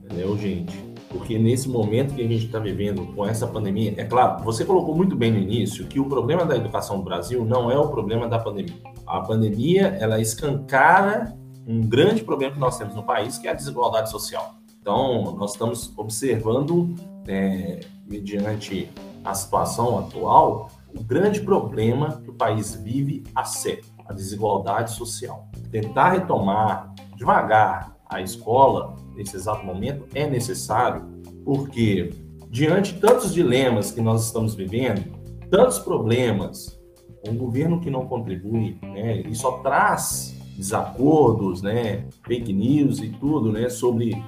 Ela 0.08 0.22
é 0.22 0.24
urgente. 0.24 0.85
Porque 1.16 1.38
nesse 1.38 1.68
momento 1.68 2.14
que 2.14 2.20
a 2.20 2.28
gente 2.28 2.44
está 2.46 2.58
vivendo 2.58 3.06
com 3.14 3.26
essa 3.26 3.46
pandemia, 3.46 3.94
é 3.96 4.04
claro, 4.04 4.44
você 4.44 4.64
colocou 4.64 4.94
muito 4.94 5.16
bem 5.16 5.32
no 5.32 5.38
início 5.38 5.86
que 5.86 5.98
o 5.98 6.04
problema 6.04 6.44
da 6.44 6.54
educação 6.54 6.98
no 6.98 7.02
Brasil 7.02 7.44
não 7.44 7.70
é 7.70 7.78
o 7.78 7.88
problema 7.88 8.28
da 8.28 8.38
pandemia. 8.38 8.76
A 9.06 9.20
pandemia, 9.20 9.96
ela 9.98 10.20
escancara 10.20 11.34
um 11.66 11.80
grande 11.80 12.22
problema 12.22 12.52
que 12.52 12.60
nós 12.60 12.76
temos 12.76 12.94
no 12.94 13.02
país, 13.02 13.38
que 13.38 13.48
é 13.48 13.50
a 13.50 13.54
desigualdade 13.54 14.10
social. 14.10 14.56
Então, 14.80 15.34
nós 15.36 15.52
estamos 15.52 15.92
observando, 15.96 16.94
é, 17.26 17.80
mediante 18.06 18.88
a 19.24 19.34
situação 19.34 19.98
atual, 19.98 20.68
o 20.94 21.02
grande 21.02 21.40
problema 21.40 22.20
que 22.22 22.30
o 22.30 22.34
país 22.34 22.74
vive 22.74 23.24
a 23.34 23.42
sério, 23.44 23.84
a 24.06 24.12
desigualdade 24.12 24.92
social. 24.92 25.48
Tentar 25.72 26.10
retomar 26.10 26.94
devagar 27.16 27.96
a 28.08 28.20
escola 28.20 28.94
nesse 29.16 29.36
exato 29.36 29.64
momento 29.64 30.06
é 30.14 30.28
necessário, 30.28 31.02
porque 31.44 32.10
diante 32.50 32.98
tantos 33.00 33.32
dilemas 33.32 33.90
que 33.90 34.00
nós 34.00 34.24
estamos 34.26 34.54
vivendo, 34.54 35.16
tantos 35.50 35.78
problemas, 35.78 36.78
um 37.26 37.36
governo 37.36 37.80
que 37.80 37.90
não 37.90 38.06
contribui, 38.06 38.78
né, 38.82 39.22
e 39.22 39.34
só 39.34 39.58
traz 39.58 40.36
desacordos, 40.56 41.62
né, 41.62 42.06
fake 42.26 42.52
news 42.52 43.00
e 43.00 43.08
tudo, 43.08 43.52
né, 43.52 43.68
sobre 43.68 44.22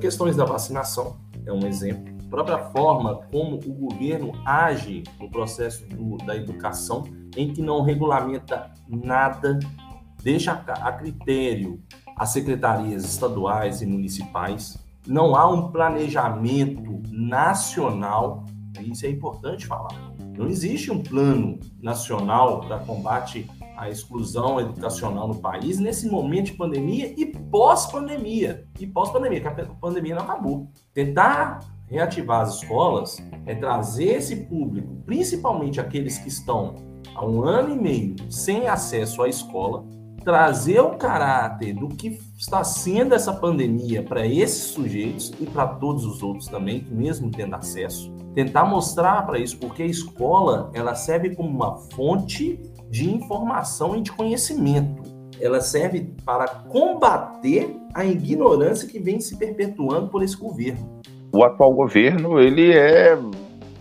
questões 0.00 0.36
da 0.36 0.44
vacinação, 0.44 1.16
é 1.46 1.52
um 1.52 1.66
exemplo. 1.66 2.16
A 2.26 2.30
própria 2.30 2.58
forma 2.70 3.20
como 3.32 3.56
o 3.56 3.72
governo 3.72 4.32
age 4.44 5.02
no 5.18 5.30
processo 5.30 5.86
do, 5.88 6.18
da 6.18 6.36
educação, 6.36 7.04
em 7.36 7.52
que 7.52 7.62
não 7.62 7.82
regulamenta 7.82 8.70
nada, 8.88 9.58
deixa 10.22 10.52
a, 10.52 10.88
a 10.88 10.92
critério 10.92 11.80
as 12.18 12.30
secretarias 12.30 13.04
estaduais 13.04 13.80
e 13.80 13.86
municipais, 13.86 14.76
não 15.06 15.36
há 15.36 15.48
um 15.48 15.70
planejamento 15.70 17.00
nacional, 17.10 18.44
isso 18.80 19.06
é 19.06 19.10
importante 19.10 19.66
falar. 19.66 19.94
Não 20.36 20.46
existe 20.46 20.90
um 20.90 21.02
plano 21.02 21.58
nacional 21.80 22.60
para 22.60 22.78
combate 22.80 23.48
à 23.76 23.88
exclusão 23.88 24.60
educacional 24.60 25.28
no 25.28 25.36
país 25.36 25.78
nesse 25.78 26.08
momento 26.08 26.46
de 26.46 26.52
pandemia 26.52 27.14
e 27.16 27.26
pós-pandemia. 27.26 28.66
E 28.78 28.86
pós-pandemia, 28.86 29.40
que 29.40 29.48
a 29.48 29.66
pandemia 29.80 30.16
não 30.16 30.22
acabou. 30.22 30.68
Tentar 30.92 31.60
reativar 31.86 32.42
as 32.42 32.56
escolas 32.56 33.22
é 33.46 33.54
trazer 33.54 34.16
esse 34.16 34.36
público, 34.36 34.96
principalmente 35.06 35.80
aqueles 35.80 36.18
que 36.18 36.28
estão 36.28 36.74
há 37.14 37.24
um 37.24 37.42
ano 37.42 37.74
e 37.74 37.78
meio 37.78 38.16
sem 38.30 38.68
acesso 38.68 39.22
à 39.22 39.28
escola, 39.28 39.84
trazer 40.24 40.80
o 40.80 40.96
caráter 40.96 41.74
do 41.74 41.88
que 41.88 42.18
está 42.36 42.62
sendo 42.62 43.14
essa 43.14 43.32
pandemia 43.32 44.02
para 44.02 44.26
esses 44.26 44.64
sujeitos 44.64 45.32
e 45.40 45.46
para 45.46 45.66
todos 45.66 46.04
os 46.04 46.22
outros 46.22 46.46
também, 46.46 46.80
que 46.80 46.92
mesmo 46.92 47.30
tendo 47.30 47.54
acesso, 47.54 48.12
tentar 48.34 48.64
mostrar 48.64 49.26
para 49.26 49.38
isso, 49.38 49.58
porque 49.58 49.82
a 49.82 49.86
escola 49.86 50.70
ela 50.74 50.94
serve 50.94 51.34
como 51.34 51.48
uma 51.48 51.76
fonte 51.92 52.60
de 52.90 53.10
informação 53.10 53.96
e 53.96 54.02
de 54.02 54.12
conhecimento. 54.12 55.02
Ela 55.40 55.60
serve 55.60 56.14
para 56.24 56.48
combater 56.48 57.76
a 57.94 58.04
ignorância 58.04 58.88
que 58.88 58.98
vem 58.98 59.20
se 59.20 59.36
perpetuando 59.36 60.08
por 60.08 60.22
esse 60.22 60.36
governo. 60.36 61.00
O 61.32 61.44
atual 61.44 61.72
governo 61.72 62.40
ele 62.40 62.72
é 62.72 63.16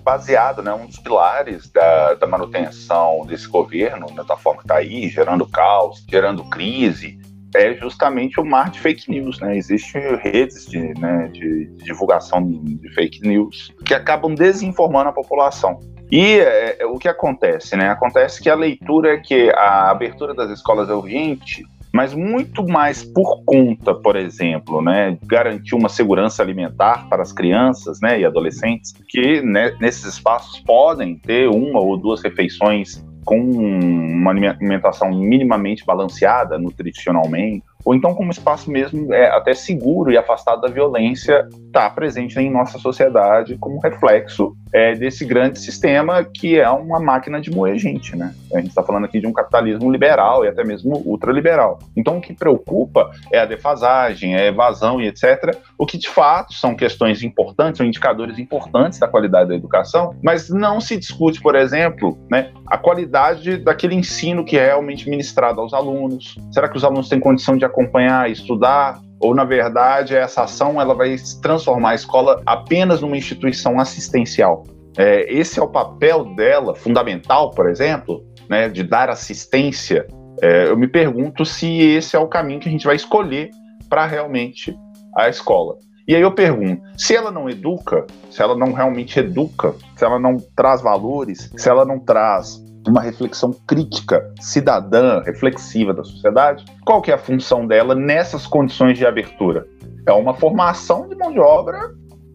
baseado, 0.08 0.64
né, 0.64 0.74
um 0.74 0.86
dos 0.86 0.98
pilares 1.00 1.70
da, 1.70 2.14
da 2.14 2.26
manutenção 2.26 3.26
desse 3.28 3.46
governo, 3.46 4.08
né, 4.16 4.24
da 4.26 4.38
forma 4.38 4.62
que 4.62 4.64
está 4.64 4.78
aí, 4.78 5.10
gerando 5.10 5.46
caos, 5.46 6.06
gerando 6.10 6.46
crise, 6.46 7.20
é 7.54 7.74
justamente 7.74 8.40
o 8.40 8.46
mar 8.46 8.70
de 8.70 8.80
fake 8.80 9.12
news, 9.12 9.38
né? 9.42 9.58
Existem 9.58 10.16
redes 10.18 10.66
de, 10.66 10.80
né, 10.98 11.28
de 11.34 11.66
divulgação 11.84 12.42
de 12.42 12.90
fake 12.94 13.22
news 13.28 13.74
que 13.86 13.94
acabam 13.94 14.34
desinformando 14.34 15.10
a 15.10 15.14
população. 15.14 15.80
E 16.10 16.40
é, 16.40 16.78
é, 16.80 16.86
o 16.86 16.98
que 16.98 17.10
acontece, 17.10 17.76
né? 17.76 17.90
Acontece 17.90 18.42
que 18.42 18.50
a 18.50 18.56
leitura 18.56 19.20
que 19.20 19.50
a 19.50 19.92
abertura 19.92 20.34
das 20.34 20.52
escolas 20.52 20.90
é 20.90 20.94
urgente 20.94 21.66
mas 21.94 22.14
muito 22.14 22.68
mais 22.68 23.04
por 23.04 23.44
conta, 23.44 23.94
por 23.94 24.16
exemplo, 24.16 24.82
né, 24.82 25.18
garantir 25.24 25.76
uma 25.76 25.90
segurança 25.90 26.44
alimentar 26.44 27.08
para 27.10 27.22
as 27.22 27.32
crianças 27.32 28.00
né, 28.02 28.20
e 28.20 28.26
adolescentes, 28.26 28.94
que 29.08 29.42
né, 29.42 29.76
nesses 29.80 30.06
espaços 30.06 30.60
podem 30.60 31.16
ter 31.16 31.48
uma 31.50 31.80
ou 31.80 31.98
duas 31.98 32.22
refeições 32.22 33.04
com 33.26 33.40
uma 33.42 34.32
alimentação 34.32 35.12
minimamente 35.12 35.86
balanceada 35.86 36.58
nutricionalmente, 36.58 37.66
ou 37.86 37.96
então 37.96 38.14
como 38.14 38.32
espaço 38.32 38.70
mesmo 38.70 39.14
é, 39.14 39.30
até 39.30 39.54
seguro 39.54 40.12
e 40.12 40.18
afastado 40.18 40.62
da 40.62 40.68
violência 40.68 41.48
está 41.66 41.90
presente 41.90 42.40
em 42.40 42.52
nossa 42.52 42.78
sociedade 42.78 43.58
como 43.58 43.80
reflexo 43.80 44.56
é, 44.74 44.96
desse 44.96 45.26
grande 45.26 45.60
sistema 45.60 46.24
que 46.24 46.60
é 46.60 46.70
uma 46.70 47.00
máquina 47.00 47.40
de 47.40 47.50
moer 47.50 47.78
gente, 47.78 48.16
né? 48.16 48.34
A 48.54 48.58
gente 48.58 48.70
está 48.70 48.84
falando 48.84 49.06
aqui 49.06 49.20
de 49.20 49.28
um 49.28 49.34
capitalismo 49.34 49.92
liberal 49.92 50.44
e 50.44 50.48
até 50.48 50.64
mesmo 50.64 51.02
ultraliberal. 51.06 51.80
Então 51.96 52.18
o 52.18 52.22
que 52.22 52.34
preocupa 52.34 53.12
é 53.32 53.40
a 53.40 53.46
defasagem, 53.46 54.36
é 54.36 54.44
a 54.44 54.48
evasão 54.48 55.00
e 55.02 55.08
etc. 55.08 55.56
O 55.78 55.86
que 55.86 55.98
de 55.98 56.10
fato 56.10 56.54
são 56.54 56.76
questões 56.76 57.24
importantes, 57.24 57.78
são 57.78 57.86
indicadores 57.86 58.38
importantes 58.40 59.00
da 59.00 59.08
qualidade 59.08 59.50
da 59.50 59.56
educação, 59.56 60.16
mas 60.24 60.50
não 60.50 60.80
se 60.82 60.98
discute, 60.98 61.42
por 61.42 61.56
exemplo, 61.56 62.18
né, 62.30 62.52
a 62.68 62.78
qualidade 62.78 63.58
daquele 63.58 63.96
ensino 63.96 64.44
que 64.44 64.58
é 64.58 64.66
realmente 64.68 65.10
ministrado 65.10 65.62
aos 65.62 65.74
alunos. 65.74 66.36
Será 66.52 66.68
que 66.68 66.78
os 66.78 66.84
alunos 66.84 67.08
têm 67.10 67.20
condição 67.20 67.58
de 67.58 67.66
acompanhar, 67.66 68.30
estudar, 68.30 69.00
ou 69.20 69.34
na 69.34 69.44
verdade 69.44 70.16
essa 70.16 70.44
ação 70.44 70.80
ela 70.80 70.94
vai 70.94 71.16
transformar 71.42 71.92
a 71.92 71.96
escola 71.96 72.42
apenas 72.46 73.02
numa 73.02 73.18
instituição 73.18 73.80
assistencial. 73.80 74.64
É, 74.98 75.32
esse 75.32 75.60
é 75.60 75.64
o 75.64 75.68
papel 75.68 76.36
dela, 76.36 76.76
fundamental, 76.76 77.52
por 77.52 77.70
exemplo, 77.70 78.24
né, 78.50 78.68
de 78.68 78.84
dar 78.84 79.10
assistência. 79.10 80.08
É, 80.42 80.68
eu 80.68 80.78
me 80.78 80.88
pergunto 80.88 81.46
se 81.46 81.68
esse 81.68 82.16
é 82.16 82.20
o 82.20 82.28
caminho 82.28 82.60
que 82.60 82.68
a 82.68 82.72
gente 82.72 82.86
vai 82.86 82.96
escolher 82.96 83.50
para 83.90 84.06
realmente 84.06 84.76
a 85.16 85.30
escola. 85.30 85.76
E 86.08 86.16
aí 86.16 86.22
eu 86.22 86.32
pergunto, 86.32 86.82
se 86.98 87.14
ela 87.14 87.30
não 87.30 87.50
educa, 87.50 88.08
se 88.32 88.42
ela 88.42 88.56
não 88.56 88.72
realmente 88.72 89.20
educa, 89.20 89.76
se 89.94 90.06
ela 90.06 90.18
não 90.18 90.38
traz 90.56 90.82
valores, 90.82 91.52
se 91.58 91.70
ela 91.70 91.84
não 91.84 92.00
traz 92.00 92.64
uma 92.88 93.02
reflexão 93.02 93.52
crítica, 93.68 94.34
cidadã, 94.40 95.22
reflexiva 95.24 95.94
da 95.94 96.06
sociedade, 96.06 96.64
qual 96.86 97.02
que 97.02 97.12
é 97.12 97.14
a 97.14 97.18
função 97.18 97.68
dela 97.68 97.94
nessas 97.94 98.48
condições 98.48 98.98
de 98.98 99.06
abertura? 99.06 99.68
É 100.08 100.14
uma 100.14 100.34
formação 100.34 101.10
de 101.10 101.16
mão 101.16 101.34
de 101.34 101.40
obra 101.40 101.92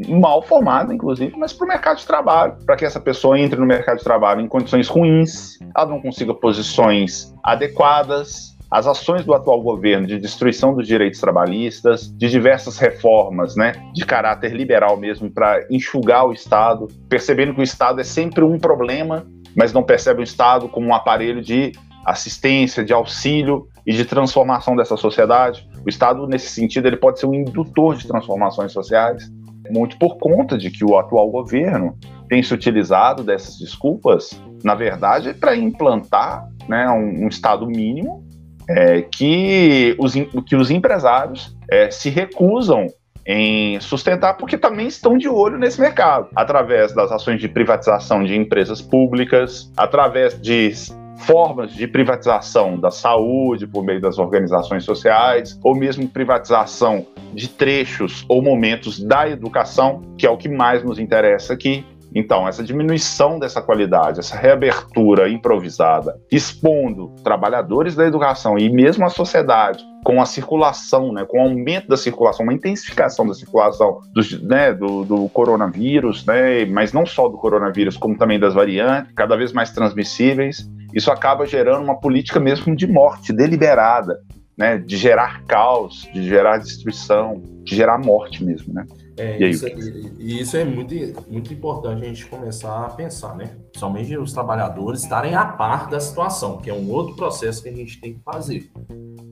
mal 0.09 0.43
formada, 0.43 0.93
inclusive, 0.93 1.35
mas 1.38 1.52
para 1.52 1.64
o 1.64 1.69
mercado 1.69 1.99
de 1.99 2.07
trabalho, 2.07 2.57
para 2.67 2.76
que 2.76 2.85
essa 2.85 3.00
pessoa 3.00 3.38
entre 3.38 3.59
no 3.59 3.67
mercado 3.67 3.99
de 3.99 4.05
trabalho 4.05 4.41
em 4.41 4.49
condições 4.49 4.88
ruins, 4.88 5.59
ela 5.75 5.87
não 5.87 6.00
consiga 6.00 6.35
posições 6.35 7.33
adequadas, 7.43 8.51
as 8.73 8.87
ações 8.87 9.23
do 9.23 9.35
atual 9.35 9.61
governo 9.61 10.07
de 10.07 10.19
destruição 10.19 10.75
dos 10.75 10.87
direitos 10.87 11.21
trabalhistas, 11.21 12.11
de 12.17 12.31
diversas 12.31 12.79
reformas, 12.79 13.55
né, 13.55 13.73
de 13.93 14.07
caráter 14.07 14.55
liberal 14.55 14.97
mesmo, 14.97 15.31
para 15.31 15.67
enxugar 15.71 16.26
o 16.26 16.33
Estado, 16.33 16.88
percebendo 17.07 17.52
que 17.52 17.61
o 17.61 17.62
Estado 17.62 18.00
é 18.00 18.05
sempre 18.05 18.43
um 18.43 18.59
problema, 18.59 19.26
mas 19.55 19.75
não 19.75 19.83
percebe 19.83 20.23
o 20.23 20.25
Estado 20.25 20.71
como 20.71 20.87
um 20.87 20.95
aparelho 20.95 21.43
de 21.43 21.73
assistência, 22.07 22.83
de 22.83 22.95
auxílio 22.95 23.69
e 23.87 23.93
de 23.93 24.07
transformação 24.07 24.75
dessa 24.75 24.97
sociedade. 24.97 25.69
O 25.85 25.88
Estado, 25.91 26.26
nesse 26.26 26.49
sentido, 26.49 26.87
ele 26.87 26.97
pode 26.97 27.21
ser 27.21 27.26
um 27.26 27.35
indutor 27.35 27.95
de 27.97 28.09
transformações 28.09 28.73
sociais, 28.73 29.31
muito 29.71 29.99
por 29.99 30.17
conta 30.17 30.57
de 30.57 30.71
que 30.71 30.83
o 30.83 30.99
atual 30.99 31.31
governo 31.31 31.95
tem 32.26 32.43
se 32.43 32.55
utilizado 32.55 33.23
dessas 33.23 33.59
desculpas, 33.59 34.31
na 34.64 34.75
verdade, 34.75 35.35
para 35.35 35.55
implantar 35.55 36.49
né, 36.67 36.88
um, 36.88 37.26
um 37.26 37.29
Estado 37.29 37.67
mínimo 37.67 38.32
é, 38.76 39.02
que, 39.02 39.95
os, 39.99 40.14
que 40.47 40.57
os 40.57 40.71
empresários 40.71 41.57
é, 41.71 41.91
se 41.91 42.11
recusam 42.11 42.87
em 43.25 43.79
sustentar, 43.81 44.37
porque 44.37 44.59
também 44.59 44.88
estão 44.88 45.17
de 45.17 45.29
olho 45.29 45.57
nesse 45.57 45.81
mercado, 45.81 46.29
através 46.35 46.93
das 46.93 47.12
ações 47.12 47.41
de 47.41 47.49
privatização 47.49 48.25
de 48.25 48.37
empresas 48.37 48.83
públicas, 48.83 49.71
através 49.76 50.41
de 50.41 50.73
formas 51.19 51.73
de 51.73 51.87
privatização 51.87 52.76
da 52.76 52.91
saúde 52.91 53.67
por 53.67 53.85
meio 53.85 54.00
das 54.00 54.19
organizações 54.19 54.85
sociais, 54.85 55.59
ou 55.62 55.75
mesmo 55.75 56.09
privatização 56.09 57.07
de 57.33 57.49
trechos 57.49 58.25
ou 58.29 58.43
momentos 58.43 58.99
da 58.99 59.29
educação, 59.29 60.02
que 60.19 60.26
é 60.26 60.31
o 60.31 60.37
que 60.37 60.49
mais 60.49 60.83
nos 60.83 60.99
interessa 60.99 61.52
aqui, 61.52 61.85
então, 62.14 62.47
essa 62.47 62.62
diminuição 62.62 63.38
dessa 63.38 63.62
qualidade, 63.62 64.21
essa 64.21 64.37
reabertura 64.37 65.28
improvisada, 65.28 66.21
expondo 66.31 67.14
trabalhadores 67.25 67.95
da 67.95 68.07
educação 68.07 68.59
e 68.59 68.69
mesmo 68.71 69.04
a 69.04 69.09
sociedade 69.09 69.83
com 70.04 70.21
a 70.21 70.26
circulação, 70.26 71.12
né, 71.12 71.25
com 71.25 71.38
o 71.38 71.42
aumento 71.42 71.88
da 71.88 71.97
circulação, 71.97 72.45
uma 72.45 72.52
intensificação 72.52 73.26
da 73.26 73.35
circulação 73.35 74.00
do, 74.12 74.47
né, 74.47 74.75
do, 74.75 75.04
do, 75.04 75.28
coronavírus, 75.28 76.26
né, 76.26 76.64
mas 76.66 76.92
não 76.92 77.07
só 77.07 77.28
do 77.28 77.38
coronavírus, 77.38 77.97
como 77.97 78.19
também 78.19 78.38
das 78.38 78.52
variantes, 78.52 79.12
cada 79.14 79.37
vez 79.37 79.52
mais 79.52 79.71
transmissíveis, 79.71 80.69
isso 80.92 81.11
acaba 81.11 81.47
gerando 81.47 81.85
uma 81.85 81.99
política 81.99 82.40
mesmo 82.40 82.75
de 82.75 82.87
morte 82.87 83.33
deliberada, 83.33 84.19
né, 84.59 84.76
de 84.76 84.97
gerar 84.97 85.45
caos, 85.45 86.09
de 86.12 86.25
gerar 86.25 86.59
destruição, 86.59 87.40
de 87.62 87.75
gerar 87.75 87.99
morte 87.99 88.45
mesmo, 88.45 88.75
né? 88.75 88.85
É, 89.16 89.38
e, 89.38 89.50
isso, 89.50 89.66
é, 89.66 89.75
e, 90.19 90.40
isso, 90.40 90.57
é 90.57 90.64
muito, 90.64 90.95
muito 91.28 91.52
importante 91.52 92.02
a 92.02 92.09
gente 92.09 92.26
começar 92.26 92.87
a 92.87 92.88
pensar, 92.90 93.37
né? 93.37 93.57
Somente 93.76 94.16
os 94.16 94.33
trabalhadores 94.33 95.02
estarem 95.02 95.35
a 95.35 95.45
par 95.45 95.88
da 95.88 96.00
situação, 96.00 96.59
que 96.59 96.71
é 96.71 96.75
um 96.75 96.90
outro 96.90 97.14
processo 97.14 97.62
que 97.62 97.69
a 97.69 97.76
gente 97.76 98.00
tem 98.00 98.14
que 98.14 98.21
fazer. 98.21 98.71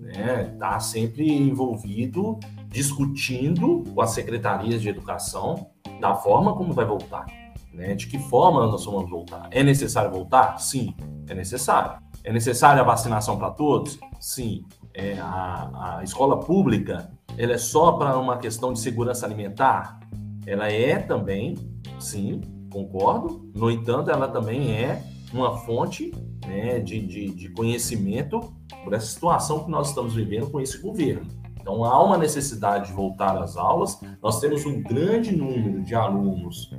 Né? 0.03 0.55
Tá 0.59 0.79
sempre 0.81 1.31
envolvido, 1.31 2.39
discutindo 2.69 3.85
com 3.95 4.01
as 4.01 4.11
secretarias 4.11 4.83
de 4.83 4.89
educação 4.89 5.71
da 6.01 6.15
forma 6.15 6.55
como 6.55 6.73
vai 6.73 6.85
voltar. 6.85 7.25
Né? 7.73 7.95
De 7.95 8.07
que 8.07 8.19
forma 8.19 8.67
nós 8.67 8.85
vamos 8.85 9.09
voltar? 9.09 9.49
É 9.51 9.63
necessário 9.63 10.11
voltar? 10.11 10.59
Sim, 10.59 10.95
é 11.29 11.35
necessário. 11.35 12.03
É 12.23 12.33
necessária 12.33 12.83
a 12.83 12.85
vacinação 12.85 13.39
para 13.39 13.51
todos? 13.51 13.99
Sim. 14.19 14.65
É, 14.93 15.19
a, 15.19 15.99
a 15.99 16.05
escola 16.05 16.41
pública 16.41 17.11
ela 17.37 17.53
é 17.53 17.59
só 17.59 17.93
para 17.93 18.19
uma 18.19 18.39
questão 18.39 18.73
de 18.73 18.81
segurança 18.81 19.25
alimentar? 19.25 20.01
Ela 20.47 20.71
é 20.71 20.99
também, 20.99 21.57
sim, 21.99 22.41
concordo. 22.71 23.51
No 23.55 23.71
entanto, 23.71 24.11
ela 24.11 24.29
também 24.29 24.73
é 24.73 25.03
uma 25.33 25.57
fonte 25.59 26.13
né, 26.47 26.81
de, 26.81 27.01
de, 27.01 27.31
de 27.31 27.49
conhecimento 27.51 28.41
por 28.85 28.93
essa 28.95 29.07
situação 29.07 29.65
que 29.65 29.71
nós 29.71 29.89
estamos 29.89 30.15
vivendo 30.15 30.51
com 30.51 30.61
esse 30.61 30.79
governo. 30.79 31.27
Então, 31.61 31.85
há 31.85 32.03
uma 32.03 32.17
necessidade 32.17 32.89
de 32.89 32.93
voltar 32.93 33.37
às 33.37 33.57
aulas. 33.57 34.01
Nós 34.23 34.41
temos 34.41 34.65
um 34.65 34.83
grande 34.83 35.35
número 35.35 35.83
de 35.83 35.95
alunos 35.95 36.71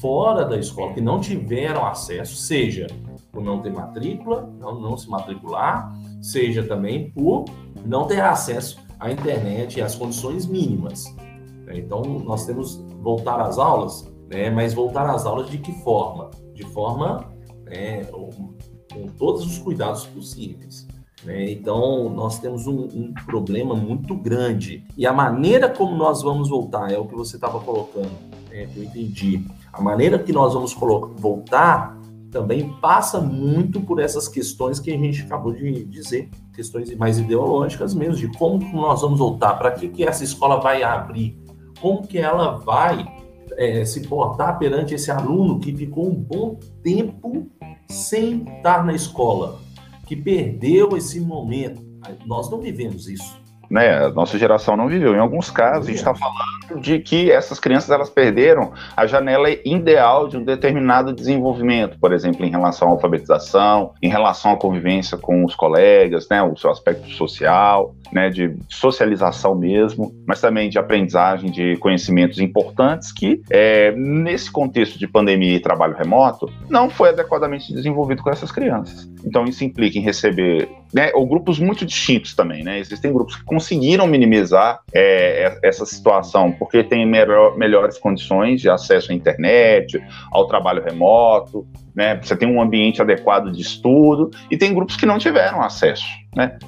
fora 0.00 0.44
da 0.44 0.58
escola 0.58 0.92
que 0.92 1.00
não 1.00 1.20
tiveram 1.20 1.86
acesso, 1.86 2.36
seja 2.36 2.86
por 3.36 3.44
não 3.44 3.60
ter 3.60 3.70
matrícula, 3.70 4.50
não, 4.58 4.80
não 4.80 4.96
se 4.96 5.10
matricular, 5.10 5.92
seja 6.22 6.62
também 6.62 7.10
por 7.10 7.44
não 7.84 8.06
ter 8.06 8.22
acesso 8.22 8.78
a 8.98 9.12
internet 9.12 9.78
e 9.78 9.82
as 9.82 9.94
condições 9.94 10.46
mínimas. 10.46 11.14
Né? 11.66 11.76
Então, 11.76 12.00
nós 12.02 12.46
temos 12.46 12.76
voltar 13.02 13.38
às 13.42 13.58
aulas, 13.58 14.10
né? 14.30 14.48
mas 14.48 14.72
voltar 14.72 15.10
às 15.10 15.26
aulas 15.26 15.50
de 15.50 15.58
que 15.58 15.70
forma? 15.82 16.30
De 16.54 16.64
forma 16.72 17.30
né, 17.66 18.04
com 18.04 19.06
todos 19.18 19.44
os 19.44 19.58
cuidados 19.58 20.06
possíveis. 20.06 20.88
Né? 21.22 21.50
Então, 21.50 22.08
nós 22.08 22.38
temos 22.38 22.66
um, 22.66 22.84
um, 22.84 23.12
problema 23.26 23.74
muito 23.74 24.14
grande. 24.16 24.82
E 24.96 25.06
a 25.06 25.12
maneira 25.12 25.68
como 25.68 25.94
nós 25.94 26.22
vamos 26.22 26.48
voltar, 26.48 26.90
é 26.90 26.96
o 26.96 27.04
que 27.04 27.14
você 27.14 27.36
estava 27.36 27.60
colocando, 27.60 28.12
né, 28.48 28.66
eu 28.74 28.82
entendi. 28.82 29.44
A 29.70 29.82
maneira 29.82 30.18
que 30.18 30.32
nós 30.32 30.54
vamos 30.54 30.72
voltar 30.72 31.95
também 32.36 32.68
passa 32.82 33.18
muito 33.18 33.80
por 33.80 33.98
essas 33.98 34.28
questões 34.28 34.78
que 34.78 34.92
a 34.92 34.98
gente 34.98 35.22
acabou 35.22 35.54
de 35.54 35.86
dizer, 35.86 36.28
questões 36.54 36.94
mais 36.94 37.18
ideológicas 37.18 37.94
mesmo, 37.94 38.16
de 38.16 38.28
como 38.36 38.58
nós 38.74 39.00
vamos 39.00 39.18
voltar, 39.18 39.54
para 39.54 39.70
que, 39.70 39.88
que 39.88 40.04
essa 40.04 40.22
escola 40.22 40.60
vai 40.60 40.82
abrir, 40.82 41.34
como 41.80 42.06
que 42.06 42.18
ela 42.18 42.58
vai 42.58 43.06
é, 43.56 43.86
se 43.86 44.06
portar 44.06 44.58
perante 44.58 44.94
esse 44.94 45.10
aluno 45.10 45.58
que 45.58 45.74
ficou 45.74 46.10
um 46.10 46.14
bom 46.14 46.60
tempo 46.82 47.50
sem 47.88 48.44
estar 48.58 48.84
na 48.84 48.92
escola, 48.92 49.58
que 50.06 50.14
perdeu 50.14 50.94
esse 50.94 51.18
momento. 51.18 51.82
Nós 52.26 52.50
não 52.50 52.60
vivemos 52.60 53.08
isso 53.08 53.45
né, 53.70 54.04
a 54.04 54.10
nossa 54.10 54.38
geração 54.38 54.76
não 54.76 54.88
viveu. 54.88 55.14
Em 55.14 55.18
alguns 55.18 55.50
casos, 55.50 55.84
a 55.84 55.90
gente 55.90 55.98
está 55.98 56.14
falando 56.14 56.80
de 56.80 56.98
que 56.98 57.30
essas 57.30 57.60
crianças 57.60 57.90
elas 57.90 58.10
perderam 58.10 58.72
a 58.96 59.06
janela 59.06 59.48
ideal 59.64 60.28
de 60.28 60.36
um 60.36 60.44
determinado 60.44 61.12
desenvolvimento, 61.12 61.98
por 61.98 62.12
exemplo, 62.12 62.44
em 62.44 62.50
relação 62.50 62.88
à 62.88 62.90
alfabetização, 62.92 63.92
em 64.02 64.08
relação 64.08 64.52
à 64.52 64.56
convivência 64.56 65.16
com 65.16 65.44
os 65.44 65.54
colegas, 65.54 66.28
né, 66.28 66.42
o 66.42 66.56
seu 66.56 66.70
aspecto 66.70 67.08
social, 67.10 67.94
né, 68.12 68.30
de 68.30 68.56
socialização 68.68 69.54
mesmo, 69.54 70.12
mas 70.26 70.40
também 70.40 70.68
de 70.68 70.78
aprendizagem 70.78 71.50
de 71.50 71.76
conhecimentos 71.76 72.38
importantes 72.38 73.12
que, 73.12 73.40
é, 73.50 73.92
nesse 73.92 74.50
contexto 74.50 74.98
de 74.98 75.06
pandemia 75.06 75.56
e 75.56 75.60
trabalho 75.60 75.96
remoto, 75.96 76.50
não 76.68 76.88
foi 76.90 77.10
adequadamente 77.10 77.72
desenvolvido 77.72 78.22
com 78.22 78.30
essas 78.30 78.50
crianças. 78.50 79.08
Então, 79.24 79.44
isso 79.44 79.64
implica 79.64 79.98
em 79.98 80.02
receber, 80.02 80.68
né, 80.92 81.10
ou 81.14 81.26
grupos 81.26 81.58
muito 81.58 81.84
distintos 81.84 82.34
também, 82.34 82.62
né? 82.62 82.78
Existem 82.78 83.12
grupos 83.12 83.36
que 83.36 83.44
conseguiram 83.56 84.06
minimizar 84.06 84.80
é, 84.92 85.46
é 85.46 85.58
essa 85.62 85.86
situação 85.86 86.52
porque 86.52 86.84
têm 86.84 87.06
melhor, 87.06 87.56
melhores 87.56 87.96
condições 87.96 88.60
de 88.60 88.68
acesso 88.68 89.12
à 89.12 89.14
internet, 89.14 89.98
ao 90.30 90.46
trabalho 90.46 90.84
remoto, 90.84 91.66
né? 91.94 92.20
Você 92.22 92.36
tem 92.36 92.46
um 92.46 92.60
ambiente 92.60 93.00
adequado 93.00 93.50
de 93.50 93.62
estudo 93.62 94.30
e 94.50 94.58
tem 94.58 94.74
grupos 94.74 94.96
que 94.96 95.06
não 95.06 95.16
tiveram 95.16 95.62
acesso, 95.62 96.04
né? 96.36 96.58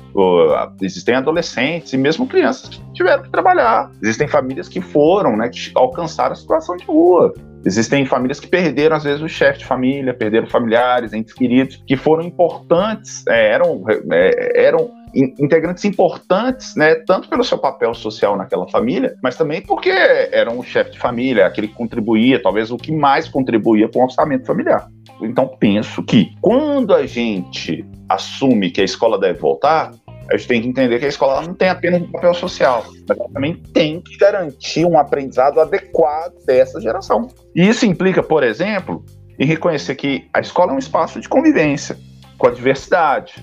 existem 0.81 1.14
adolescentes 1.14 1.92
e 1.92 1.98
mesmo 1.98 2.27
crianças 2.27 2.70
que 2.70 2.81
tiveram 2.94 3.22
que 3.22 3.31
trabalhar. 3.31 3.90
Existem 4.03 4.27
famílias 4.27 4.66
que 4.66 4.81
foram, 4.81 5.37
né? 5.37 5.51
Que 5.51 5.70
alcançaram 5.74 6.33
a 6.33 6.37
situação 6.37 6.74
de 6.77 6.85
rua. 6.87 7.35
Existem 7.66 8.07
famílias 8.07 8.40
que 8.40 8.46
perderam, 8.46 8.96
às 8.96 9.05
vezes, 9.05 9.20
o 9.20 9.29
chefe 9.29 9.59
de 9.59 9.66
família, 9.66 10.14
perderam 10.14 10.46
familiares, 10.46 11.12
entes 11.12 11.35
queridos, 11.35 11.83
que 11.87 11.96
foram 11.96 12.22
importantes, 12.24 13.24
é, 13.29 13.53
eram, 13.53 13.85
é, 14.11 14.66
eram 14.66 14.90
integrantes 15.14 15.84
importantes, 15.84 16.74
né, 16.76 16.94
tanto 16.94 17.28
pelo 17.28 17.44
seu 17.44 17.58
papel 17.58 17.94
social 17.94 18.36
naquela 18.36 18.68
família, 18.68 19.16
mas 19.22 19.36
também 19.36 19.60
porque 19.62 19.90
eram 19.90 20.58
o 20.58 20.62
chefe 20.62 20.92
de 20.92 20.98
família, 20.98 21.46
aquele 21.46 21.68
que 21.68 21.74
contribuía, 21.74 22.42
talvez 22.42 22.70
o 22.70 22.76
que 22.76 22.92
mais 22.92 23.28
contribuía 23.28 23.88
com 23.88 24.00
o 24.00 24.04
orçamento 24.04 24.46
familiar. 24.46 24.88
Então, 25.20 25.48
penso 25.48 26.02
que 26.02 26.32
quando 26.40 26.94
a 26.94 27.06
gente 27.06 27.84
assume 28.08 28.70
que 28.70 28.80
a 28.80 28.84
escola 28.84 29.18
deve 29.18 29.38
voltar, 29.38 29.92
a 30.30 30.36
gente 30.36 30.48
tem 30.48 30.62
que 30.62 30.68
entender 30.68 30.98
que 30.98 31.06
a 31.06 31.08
escola 31.08 31.42
não 31.42 31.54
tem 31.54 31.68
apenas 31.68 32.02
um 32.02 32.10
papel 32.10 32.34
social, 32.34 32.84
mas 33.08 33.18
ela 33.18 33.28
também 33.30 33.54
tem 33.72 34.00
que 34.00 34.16
garantir 34.18 34.84
um 34.84 34.98
aprendizado 34.98 35.58
adequado 35.60 36.34
dessa 36.44 36.80
geração. 36.80 37.28
E 37.54 37.66
isso 37.66 37.86
implica, 37.86 38.22
por 38.22 38.42
exemplo, 38.42 39.04
em 39.38 39.46
reconhecer 39.46 39.94
que 39.94 40.28
a 40.32 40.40
escola 40.40 40.72
é 40.72 40.74
um 40.74 40.78
espaço 40.78 41.20
de 41.20 41.28
convivência 41.28 41.96
com 42.36 42.46
a 42.46 42.50
diversidade. 42.50 43.34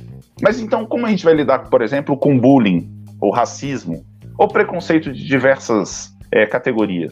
Mas 0.41 0.59
então, 0.59 0.85
como 0.85 1.05
a 1.05 1.09
gente 1.09 1.23
vai 1.23 1.33
lidar, 1.33 1.69
por 1.69 1.81
exemplo, 1.81 2.17
com 2.17 2.37
bullying, 2.37 2.89
ou 3.21 3.31
racismo, 3.31 4.05
ou 4.37 4.47
preconceito 4.47 5.11
de 5.11 5.25
diversas 5.25 6.13
é, 6.31 6.45
categorias? 6.45 7.11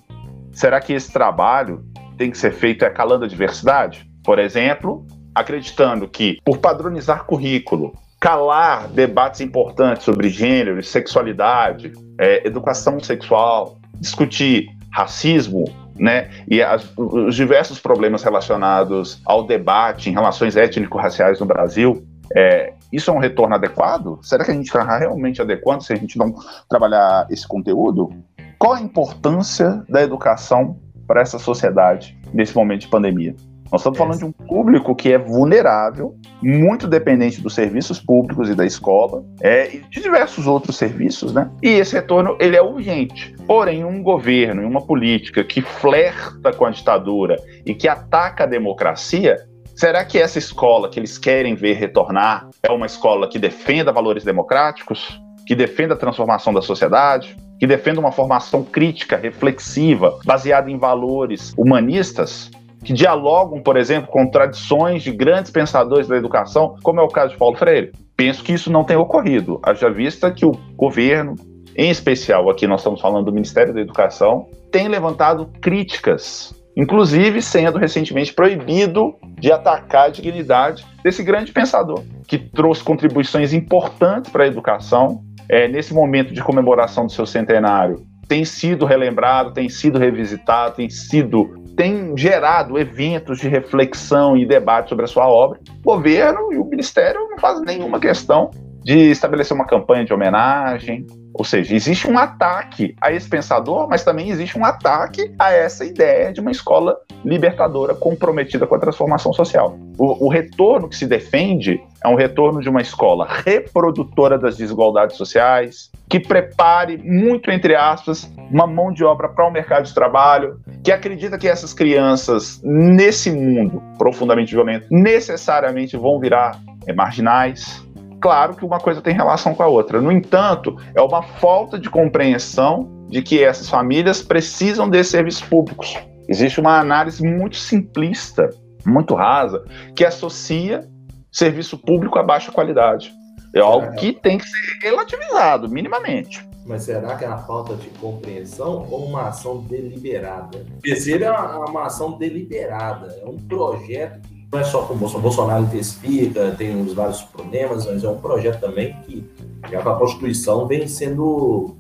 Será 0.52 0.80
que 0.80 0.94
esse 0.94 1.12
trabalho 1.12 1.84
tem 2.18 2.30
que 2.30 2.38
ser 2.38 2.52
feito 2.52 2.86
é 2.86 2.90
calando 2.90 3.26
a 3.26 3.28
diversidade? 3.28 4.08
Por 4.24 4.40
exemplo, 4.40 5.06
acreditando 5.34 6.08
que, 6.08 6.40
por 6.44 6.60
padronizar 6.60 7.26
currículo, 7.26 7.94
calar 8.20 8.88
debates 8.88 9.42
importantes 9.42 10.04
sobre 10.04 10.30
gênero 10.30 10.80
e 10.80 10.84
sexualidade, 10.84 11.92
é, 12.20 12.46
educação 12.48 13.00
sexual, 13.00 13.78
discutir 14.00 14.68
racismo, 14.92 15.66
né? 15.96 16.30
E 16.48 16.62
as, 16.62 16.92
os 16.96 17.36
diversos 17.36 17.80
problemas 17.80 18.24
relacionados 18.24 19.22
ao 19.26 19.44
debate 19.44 20.10
em 20.10 20.14
relações 20.14 20.56
étnico-raciais 20.56 21.40
no 21.40 21.46
Brasil, 21.46 22.04
é, 22.36 22.74
isso 22.94 23.10
é 23.10 23.14
um 23.14 23.18
retorno 23.18 23.56
adequado? 23.56 24.20
Será 24.22 24.46
que 24.46 24.52
a 24.52 24.54
gente 24.54 24.68
está 24.68 24.98
realmente 24.98 25.42
adequando 25.42 25.84
se 25.84 25.92
a 25.92 25.96
gente 25.96 26.18
não 26.18 26.34
trabalhar 26.70 27.26
esse 27.30 27.48
conteúdo? 27.48 28.12
Qual 28.60 28.74
a 28.74 28.82
importância 28.82 29.84
da 29.90 30.02
educação 30.02 30.78
para 31.08 31.22
essa 31.22 31.40
sociedade 31.40 32.18
nesse 32.32 32.56
momento 32.56 32.82
de 32.82 32.88
pandemia? 32.88 33.36
Nós 33.74 33.82
estamos 33.82 33.98
falando 33.98 34.20
de 34.20 34.26
um 34.26 34.32
público 34.32 34.94
que 34.94 35.12
é 35.12 35.18
vulnerável, 35.18 36.16
muito 36.44 36.88
dependente 36.88 37.42
dos 37.42 37.56
serviços 37.56 38.00
públicos 38.00 38.48
e 38.48 38.54
da 38.54 38.64
escola, 38.64 39.26
é, 39.42 39.76
e 39.76 39.80
de 39.80 40.00
diversos 40.00 40.46
outros 40.46 40.78
serviços, 40.78 41.34
né? 41.34 41.50
E 41.60 41.70
esse 41.70 41.96
retorno 41.96 42.38
ele 42.40 42.56
é 42.56 42.62
urgente. 42.62 43.36
Porém, 43.48 43.84
um 43.84 44.04
governo 44.04 44.62
e 44.62 44.66
uma 44.66 44.86
política 44.86 45.44
que 45.44 45.64
flerta 45.64 46.54
com 46.54 46.66
a 46.66 46.70
ditadura 46.70 47.36
e 47.66 47.74
que 47.74 47.88
ataca 47.88 48.44
a 48.44 48.48
democracia, 48.48 49.38
será 49.76 50.04
que 50.06 50.18
essa 50.18 50.38
escola 50.38 50.90
que 50.90 51.00
eles 51.00 51.18
querem 51.18 51.56
ver 51.56 51.74
retornar 51.74 52.50
é 52.62 52.72
uma 52.72 52.86
escola 52.86 53.28
que 53.28 53.40
defenda 53.40 53.92
valores 53.92 54.24
democráticos, 54.24 55.20
que 55.46 55.56
defenda 55.56 55.94
a 55.94 55.98
transformação 55.98 56.54
da 56.54 56.62
sociedade, 56.62 57.36
que 57.60 57.68
defenda 57.68 58.00
uma 58.00 58.12
formação 58.12 58.64
crítica, 58.64 59.18
reflexiva, 59.18 60.18
baseada 60.26 60.70
em 60.70 60.78
valores 60.78 61.54
humanistas? 61.58 62.52
que 62.84 62.94
dialogam, 62.94 63.62
por 63.62 63.78
exemplo, 63.78 64.12
com 64.12 64.30
tradições 64.30 65.04
de 65.04 65.12
grandes 65.12 65.50
pensadores 65.50 66.08
da 66.08 66.18
educação, 66.18 66.76
como 66.84 67.00
é 67.00 67.04
o 67.04 67.08
caso 67.08 67.32
de 67.32 67.38
Paulo 67.38 67.56
Freire. 67.56 67.94
Penso 68.16 68.44
que 68.44 68.52
isso 68.52 68.72
não 68.72 68.84
tem 68.84 68.98
ocorrido, 68.98 69.60
haja 69.64 69.90
vista 69.90 70.30
que 70.30 70.46
o 70.46 70.52
governo, 70.76 71.36
em 71.76 71.90
especial 71.90 72.50
aqui 72.50 72.68
nós 72.68 72.82
estamos 72.82 73.02
falando 73.02 73.26
do 73.26 73.32
Ministério 73.32 73.74
da 73.74 73.82
Educação, 73.82 74.48
tem 74.72 74.88
levantado 74.88 75.50
críticas, 75.62 76.54
inclusive 76.76 77.42
sendo 77.42 77.78
recentemente 77.78 78.34
proibido 78.34 79.16
de 79.40 79.52
atacar 79.52 80.06
a 80.06 80.10
dignidade 80.10 80.86
desse 81.04 81.24
grande 81.24 81.52
pensador, 81.52 82.04
que 82.28 82.38
trouxe 82.38 82.84
contribuições 82.84 83.54
importantes 83.54 84.32
para 84.32 84.44
a 84.44 84.48
educação. 84.48 85.22
É, 85.50 85.68
nesse 85.68 85.94
momento 85.94 86.34
de 86.34 86.42
comemoração 86.42 87.06
do 87.06 87.12
seu 87.12 87.26
centenário, 87.26 88.02
tem 88.28 88.46
sido 88.46 88.86
relembrado, 88.86 89.54
tem 89.54 89.68
sido 89.68 90.00
revisitado, 90.00 90.76
tem 90.76 90.90
sido 90.90 91.62
tem 91.76 92.16
gerado 92.16 92.78
eventos 92.78 93.40
de 93.40 93.48
reflexão 93.48 94.38
e 94.38 94.46
debate 94.46 94.90
sobre 94.90 95.06
a 95.06 95.08
sua 95.08 95.28
obra. 95.28 95.60
O 95.84 95.96
governo 95.96 96.54
e 96.54 96.58
o 96.58 96.66
ministério 96.66 97.20
não 97.30 97.40
fazem 97.40 97.66
nenhuma 97.66 98.00
questão 98.00 98.52
de 98.84 99.10
estabelecer 99.10 99.56
uma 99.56 99.66
campanha 99.66 100.06
de 100.06 100.14
homenagem. 100.14 101.06
Ou 101.34 101.44
seja, 101.44 101.76
existe 101.76 102.08
um 102.08 102.18
ataque 102.18 102.96
a 103.02 103.12
esse 103.12 103.28
pensador, 103.28 103.88
mas 103.90 104.04
também 104.04 104.30
existe 104.30 104.58
um 104.58 104.66
ataque 104.66 105.34
a 105.40 105.52
essa 105.52 105.84
ideia 105.84 106.32
de 106.32 106.40
uma 106.40 106.52
escola 106.52 106.98
libertadora 107.26 107.96
comprometida 107.96 108.68
com 108.68 108.76
a 108.76 108.80
transformação 108.80 109.34
social. 109.34 109.78
O, 109.98 110.26
o 110.26 110.30
retorno 110.30 110.88
que 110.88 110.96
se 110.96 111.08
defende 111.08 111.82
é 112.04 112.08
um 112.08 112.16
retorno 112.16 112.62
de 112.62 112.70
uma 112.70 112.82
escola 112.82 113.28
reprodutora 113.30 114.38
das 114.38 114.58
desigualdades 114.58 115.16
sociais, 115.16 115.92
que 116.10 116.20
prepare, 116.20 116.98
muito 116.98 117.50
entre 117.50 117.76
aspas, 117.76 118.32
uma 118.52 118.68
mão 118.68 118.92
de 118.92 119.04
obra 119.04 119.30
para 119.30 119.48
o 119.48 119.52
mercado 119.52 119.86
de 119.86 119.94
trabalho, 119.94 120.60
que 120.84 120.92
acredita 120.92 121.38
que 121.38 121.48
essas 121.48 121.74
crianças, 121.74 122.62
nesse 122.64 123.32
mundo 123.32 123.82
profundamente 123.98 124.54
violento, 124.54 124.86
necessariamente 124.92 125.98
vão 125.98 126.20
virar 126.20 126.60
marginais, 126.96 127.84
Claro 128.24 128.56
que 128.56 128.64
uma 128.64 128.80
coisa 128.80 129.02
tem 129.02 129.14
relação 129.14 129.54
com 129.54 129.64
a 129.64 129.68
outra. 129.68 130.02
No 130.02 130.10
entanto, 130.10 130.78
é 130.96 131.02
uma 131.02 131.22
falta 131.22 131.78
de 131.78 131.90
compreensão 131.90 133.06
de 133.10 133.22
que 133.22 133.44
essas 133.44 133.68
famílias 133.68 134.22
precisam 134.22 134.90
desses 134.90 135.12
serviços 135.12 135.42
públicos. 135.42 136.00
Existe 136.30 136.58
uma 136.62 136.80
análise 136.80 137.22
muito 137.22 137.58
simplista, 137.58 138.50
muito 138.86 139.14
rasa, 139.14 139.66
que 139.94 140.06
associa 140.06 140.88
serviço 141.34 141.78
público 141.78 142.18
a 142.18 142.24
baixa 142.24 142.50
qualidade. 142.50 143.12
É 143.54 143.60
algo 143.60 143.92
que 143.98 144.14
tem 144.14 144.38
que 144.38 144.48
ser 144.48 144.78
relativizado, 144.82 145.68
minimamente. 145.68 146.48
Mas 146.66 146.84
será 146.84 147.18
que 147.18 147.26
é 147.26 147.28
a 147.28 147.40
falta 147.40 147.76
de 147.76 147.90
compreensão 147.90 148.88
ou 148.90 149.06
uma 149.06 149.28
ação 149.28 149.60
deliberada? 149.64 150.66
Terceiro 150.82 151.26
é 151.26 151.30
uma 151.30 151.88
ação 151.88 152.18
deliberada, 152.18 153.20
é 153.22 153.26
um 153.26 153.38
projeto 153.38 154.22
que 154.22 154.33
não 154.54 154.60
é 154.60 154.64
só 154.64 154.84
com 154.84 154.94
o 154.94 154.98
Bolsonaro, 154.98 155.64
intensifica, 155.64 156.52
tem 156.52 156.80
os 156.80 156.94
vários 156.94 157.24
problemas, 157.24 157.88
mas 157.88 158.04
é 158.04 158.10
um 158.10 158.20
projeto 158.20 158.60
também 158.60 158.96
que, 159.02 159.26
que 159.68 159.76
a 159.76 159.82
Constituição 159.82 160.68
vem 160.68 160.88
sendo 160.88 161.76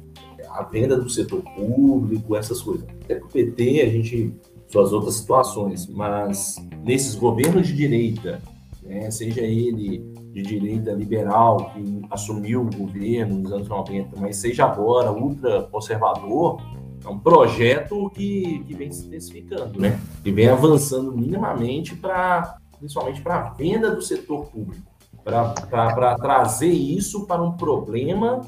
a 0.49 0.63
venda 0.63 0.97
do 0.97 1.07
setor 1.07 1.43
público, 1.55 2.36
essas 2.36 2.62
coisas. 2.62 2.88
Até 3.03 3.15
com 3.15 3.27
o 3.27 3.29
PT 3.29 3.81
a 3.81 3.89
gente 3.89 4.33
suas 4.67 4.91
outras 4.91 5.13
situações, 5.15 5.86
mas 5.88 6.55
nesses 6.83 7.13
governos 7.13 7.67
de 7.67 7.75
direita, 7.75 8.41
né, 8.81 9.12
seja 9.12 9.41
ele 9.41 9.99
de 10.31 10.41
direita 10.41 10.91
liberal 10.93 11.71
que 11.75 12.01
assumiu 12.09 12.62
o 12.63 12.75
governo 12.75 13.36
nos 13.38 13.51
anos 13.51 13.67
90, 13.67 14.19
mas 14.19 14.38
seja 14.38 14.65
agora 14.65 15.12
ultra 15.12 15.62
conservador, 15.71 16.59
é 17.05 17.07
um 17.07 17.19
projeto 17.19 18.09
que, 18.15 18.63
que 18.65 18.73
vem 18.73 18.91
se 18.91 19.05
intensificando, 19.05 19.79
né? 19.79 19.99
E 20.25 20.31
vem 20.31 20.47
avançando 20.47 21.12
minimamente 21.12 21.95
para 21.95 22.57
principalmente 22.84 23.22
para 23.22 23.36
a 23.36 23.50
venda 23.52 23.96
do 23.96 24.02
setor 24.02 24.48
público, 24.48 24.86
para 25.24 26.15
trazer 26.15 26.67
isso 26.67 27.26
para 27.26 27.41
um 27.41 27.54
problema 27.54 28.41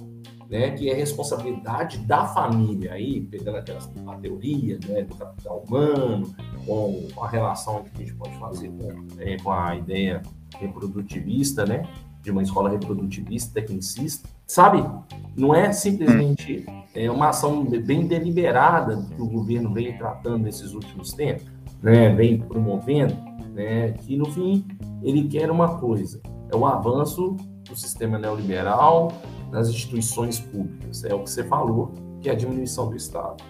né, 0.50 0.72
que 0.72 0.90
é 0.90 0.94
responsabilidade 0.94 2.00
da 2.00 2.26
família, 2.26 2.92
aí 2.92 3.22
pegando 3.22 3.60
aquela 3.60 3.80
a 4.08 4.16
teoria 4.18 4.78
né, 4.90 5.04
do 5.04 5.16
capital 5.16 5.64
humano, 5.66 6.36
com 6.66 7.08
a 7.22 7.30
relação 7.30 7.84
que 7.84 7.92
a 7.96 8.06
gente 8.06 8.14
pode 8.16 8.38
fazer 8.38 8.70
com, 8.72 9.08
é, 9.20 9.38
com 9.38 9.52
a 9.52 9.74
ideia 9.78 10.22
reprodutivista, 10.60 11.66
né, 11.66 11.88
de 12.22 12.30
uma 12.30 12.44
escola 12.44 12.70
reprodutivista, 12.70 13.54
tecnicista, 13.54 14.28
sabe? 14.46 14.86
Não 15.34 15.56
é 15.56 15.72
simplesmente 15.72 16.66
é, 16.94 17.10
uma 17.10 17.30
ação 17.30 17.64
bem 17.64 18.06
deliberada 18.06 19.02
que 19.16 19.22
o 19.22 19.30
governo 19.30 19.74
vem 19.74 19.98
tratando 19.98 20.40
nesses 20.40 20.74
últimos 20.74 21.14
tempos, 21.14 21.46
né, 21.82 22.10
vem 22.14 22.38
promovendo, 22.40 23.16
né, 23.56 23.94
que 23.94 24.18
no 24.18 24.26
fim 24.26 24.66
ele 25.02 25.28
quer 25.28 25.50
uma 25.50 25.80
coisa, 25.80 26.22
é 26.52 26.56
o 26.56 26.66
avanço 26.66 27.38
do 27.68 27.76
sistema 27.76 28.20
neoliberal 28.20 29.12
nas 29.52 29.70
instituições 29.70 30.40
públicas, 30.40 31.04
é 31.06 31.14
o 31.14 31.24
que 31.24 31.30
você 31.30 31.44
falou, 31.44 31.94
que 32.22 32.30
é 32.30 32.34
a 32.34 32.36
diminuição 32.36 32.90
do 32.90 32.96
Estado. 32.96 33.44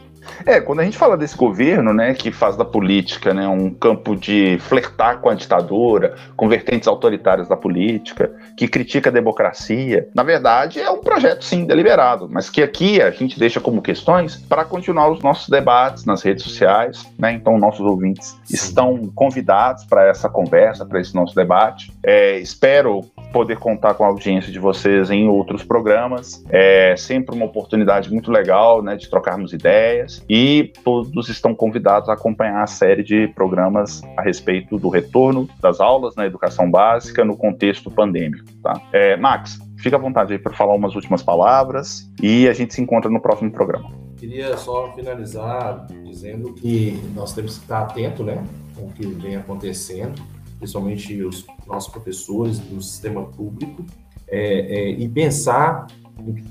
É, 0.45 0.59
quando 0.59 0.79
a 0.79 0.83
gente 0.83 0.97
fala 0.97 1.17
desse 1.17 1.35
governo, 1.35 1.93
né, 1.93 2.13
que 2.13 2.31
faz 2.31 2.55
da 2.55 2.65
política, 2.65 3.33
né, 3.33 3.47
um 3.47 3.69
campo 3.69 4.15
de 4.15 4.57
flertar 4.59 5.19
com 5.19 5.29
a 5.29 5.33
ditadura, 5.33 6.15
com 6.35 6.47
vertentes 6.47 6.88
autoritárias 6.88 7.47
da 7.47 7.55
política, 7.55 8.31
que 8.57 8.67
critica 8.67 9.09
a 9.09 9.13
democracia, 9.13 10.09
na 10.13 10.23
verdade 10.23 10.79
é 10.79 10.89
um 10.89 10.99
projeto 10.99 11.43
sim 11.43 11.65
deliberado, 11.65 12.27
mas 12.29 12.49
que 12.49 12.61
aqui 12.61 13.01
a 13.01 13.11
gente 13.11 13.39
deixa 13.39 13.59
como 13.59 13.81
questões 13.81 14.35
para 14.35 14.63
continuar 14.65 15.09
os 15.09 15.21
nossos 15.21 15.49
debates 15.49 16.05
nas 16.05 16.21
redes 16.21 16.43
sociais, 16.43 17.05
né? 17.17 17.33
Então 17.33 17.57
nossos 17.57 17.85
ouvintes 17.85 18.38
estão 18.49 19.11
convidados 19.13 19.85
para 19.85 20.07
essa 20.07 20.29
conversa, 20.29 20.85
para 20.85 20.99
esse 20.99 21.13
nosso 21.15 21.35
debate. 21.35 21.91
É, 22.03 22.38
espero 22.38 23.01
poder 23.31 23.57
contar 23.57 23.93
com 23.95 24.03
a 24.03 24.07
audiência 24.07 24.51
de 24.51 24.59
vocês 24.59 25.09
em 25.09 25.27
outros 25.27 25.63
programas. 25.63 26.43
É 26.49 26.95
sempre 26.97 27.35
uma 27.35 27.45
oportunidade 27.45 28.11
muito 28.11 28.31
legal, 28.31 28.81
né, 28.81 28.95
de 28.95 29.09
trocarmos 29.09 29.53
ideias 29.53 30.14
e 30.30 30.71
todos 30.84 31.30
estão 31.30 31.56
convidados 31.56 32.10
a 32.10 32.13
acompanhar 32.13 32.63
a 32.63 32.67
série 32.67 33.04
de 33.04 33.28
programas 33.30 34.01
a 34.17 34.21
respeito 34.21 34.78
do 34.78 34.89
retorno 34.89 35.49
das 35.62 35.80
aulas 35.80 36.15
na 36.15 36.25
educação 36.25 36.69
básica 36.69 37.25
no 37.25 37.36
contexto 37.36 37.89
pandêmico. 37.89 38.45
Tá? 38.62 38.82
É, 38.91 39.17
Max, 39.17 39.60
fica 39.78 39.95
à 39.95 39.99
vontade 39.99 40.34
aí 40.34 40.39
para 40.39 40.54
falar 40.54 40.75
umas 40.75 40.95
últimas 40.95 41.21
palavras 41.21 42.12
e 42.21 42.47
a 42.47 42.54
gente 42.54 42.73
se 42.73 42.82
encontra 42.82 43.10
no 43.10 43.21
próximo 43.21 43.51
programa. 43.51 43.91
Queria 44.17 44.56
só 44.58 44.91
finalizar 44.93 45.88
dizendo 46.04 46.54
que 46.54 46.99
nós 47.13 47.34
temos 47.34 47.58
que 47.58 47.63
estar 47.63 47.82
atento 47.82 48.23
né, 48.23 48.43
com 48.75 48.88
o 48.88 48.91
que 48.91 49.06
vem 49.06 49.36
acontecendo, 49.36 50.21
principalmente 50.58 51.21
os 51.21 51.45
nossos 51.67 51.91
professores 51.91 52.60
do 52.60 52.82
sistema 52.82 53.23
público, 53.25 53.86
é, 54.28 54.39
é, 54.39 54.89
e 54.89 55.08
pensar 55.08 55.88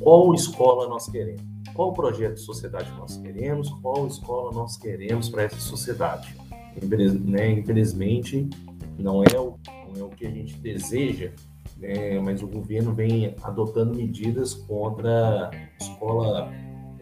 qual 0.00 0.34
escola 0.34 0.88
nós 0.88 1.08
queremos 1.08 1.54
qual 1.74 1.92
projeto 1.92 2.34
de 2.34 2.40
sociedade 2.40 2.90
nós 2.92 3.16
queremos, 3.16 3.68
qual 3.82 4.06
escola 4.06 4.52
nós 4.52 4.76
queremos 4.76 5.28
para 5.28 5.42
essa 5.42 5.58
sociedade. 5.58 6.34
Né? 7.24 7.50
Infelizmente, 7.50 8.48
não 8.98 9.22
é, 9.22 9.38
o, 9.38 9.58
não 9.94 10.00
é 10.00 10.04
o 10.04 10.08
que 10.08 10.26
a 10.26 10.30
gente 10.30 10.56
deseja, 10.56 11.32
né? 11.76 12.18
mas 12.20 12.42
o 12.42 12.46
governo 12.46 12.94
vem 12.94 13.34
adotando 13.42 13.94
medidas 13.94 14.54
contra 14.54 15.50
escola 15.80 16.50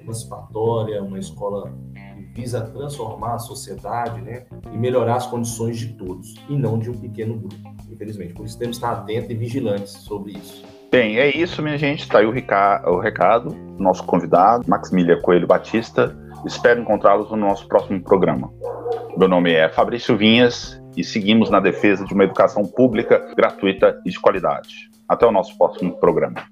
emancipatória, 0.00 1.02
uma 1.02 1.18
escola 1.18 1.72
que 1.94 2.40
visa 2.40 2.62
transformar 2.62 3.34
a 3.34 3.38
sociedade 3.38 4.20
né? 4.22 4.46
e 4.72 4.76
melhorar 4.76 5.16
as 5.16 5.26
condições 5.26 5.78
de 5.78 5.92
todos, 5.94 6.34
e 6.48 6.56
não 6.56 6.78
de 6.78 6.90
um 6.90 6.94
pequeno 6.94 7.38
grupo, 7.38 7.74
infelizmente. 7.90 8.32
Por 8.32 8.46
isso 8.46 8.58
temos 8.58 8.78
que 8.78 8.84
estar 8.84 9.00
atentos 9.00 9.30
e 9.30 9.34
vigilantes 9.34 9.92
sobre 9.92 10.32
isso. 10.32 10.81
Bem, 10.92 11.18
é 11.18 11.34
isso, 11.34 11.62
minha 11.62 11.76
gente. 11.76 12.02
Está 12.02 12.20
aí 12.20 12.26
o, 12.26 12.30
recado, 12.30 12.88
o 12.90 13.00
recado. 13.00 13.56
Nosso 13.78 14.04
convidado, 14.04 14.62
Maximiliano 14.68 15.20
Coelho 15.22 15.46
Batista, 15.46 16.14
Espero 16.44 16.80
encontrá-los 16.80 17.30
no 17.30 17.36
nosso 17.36 17.68
próximo 17.68 18.02
programa. 18.02 18.52
Meu 19.16 19.28
nome 19.28 19.52
é 19.52 19.68
Fabrício 19.68 20.16
Vinhas 20.16 20.82
e 20.96 21.04
seguimos 21.04 21.50
na 21.50 21.60
defesa 21.60 22.04
de 22.04 22.12
uma 22.12 22.24
educação 22.24 22.64
pública, 22.64 23.32
gratuita 23.36 24.00
e 24.04 24.10
de 24.10 24.18
qualidade. 24.18 24.90
Até 25.08 25.24
o 25.24 25.30
nosso 25.30 25.56
próximo 25.56 25.96
programa. 26.00 26.51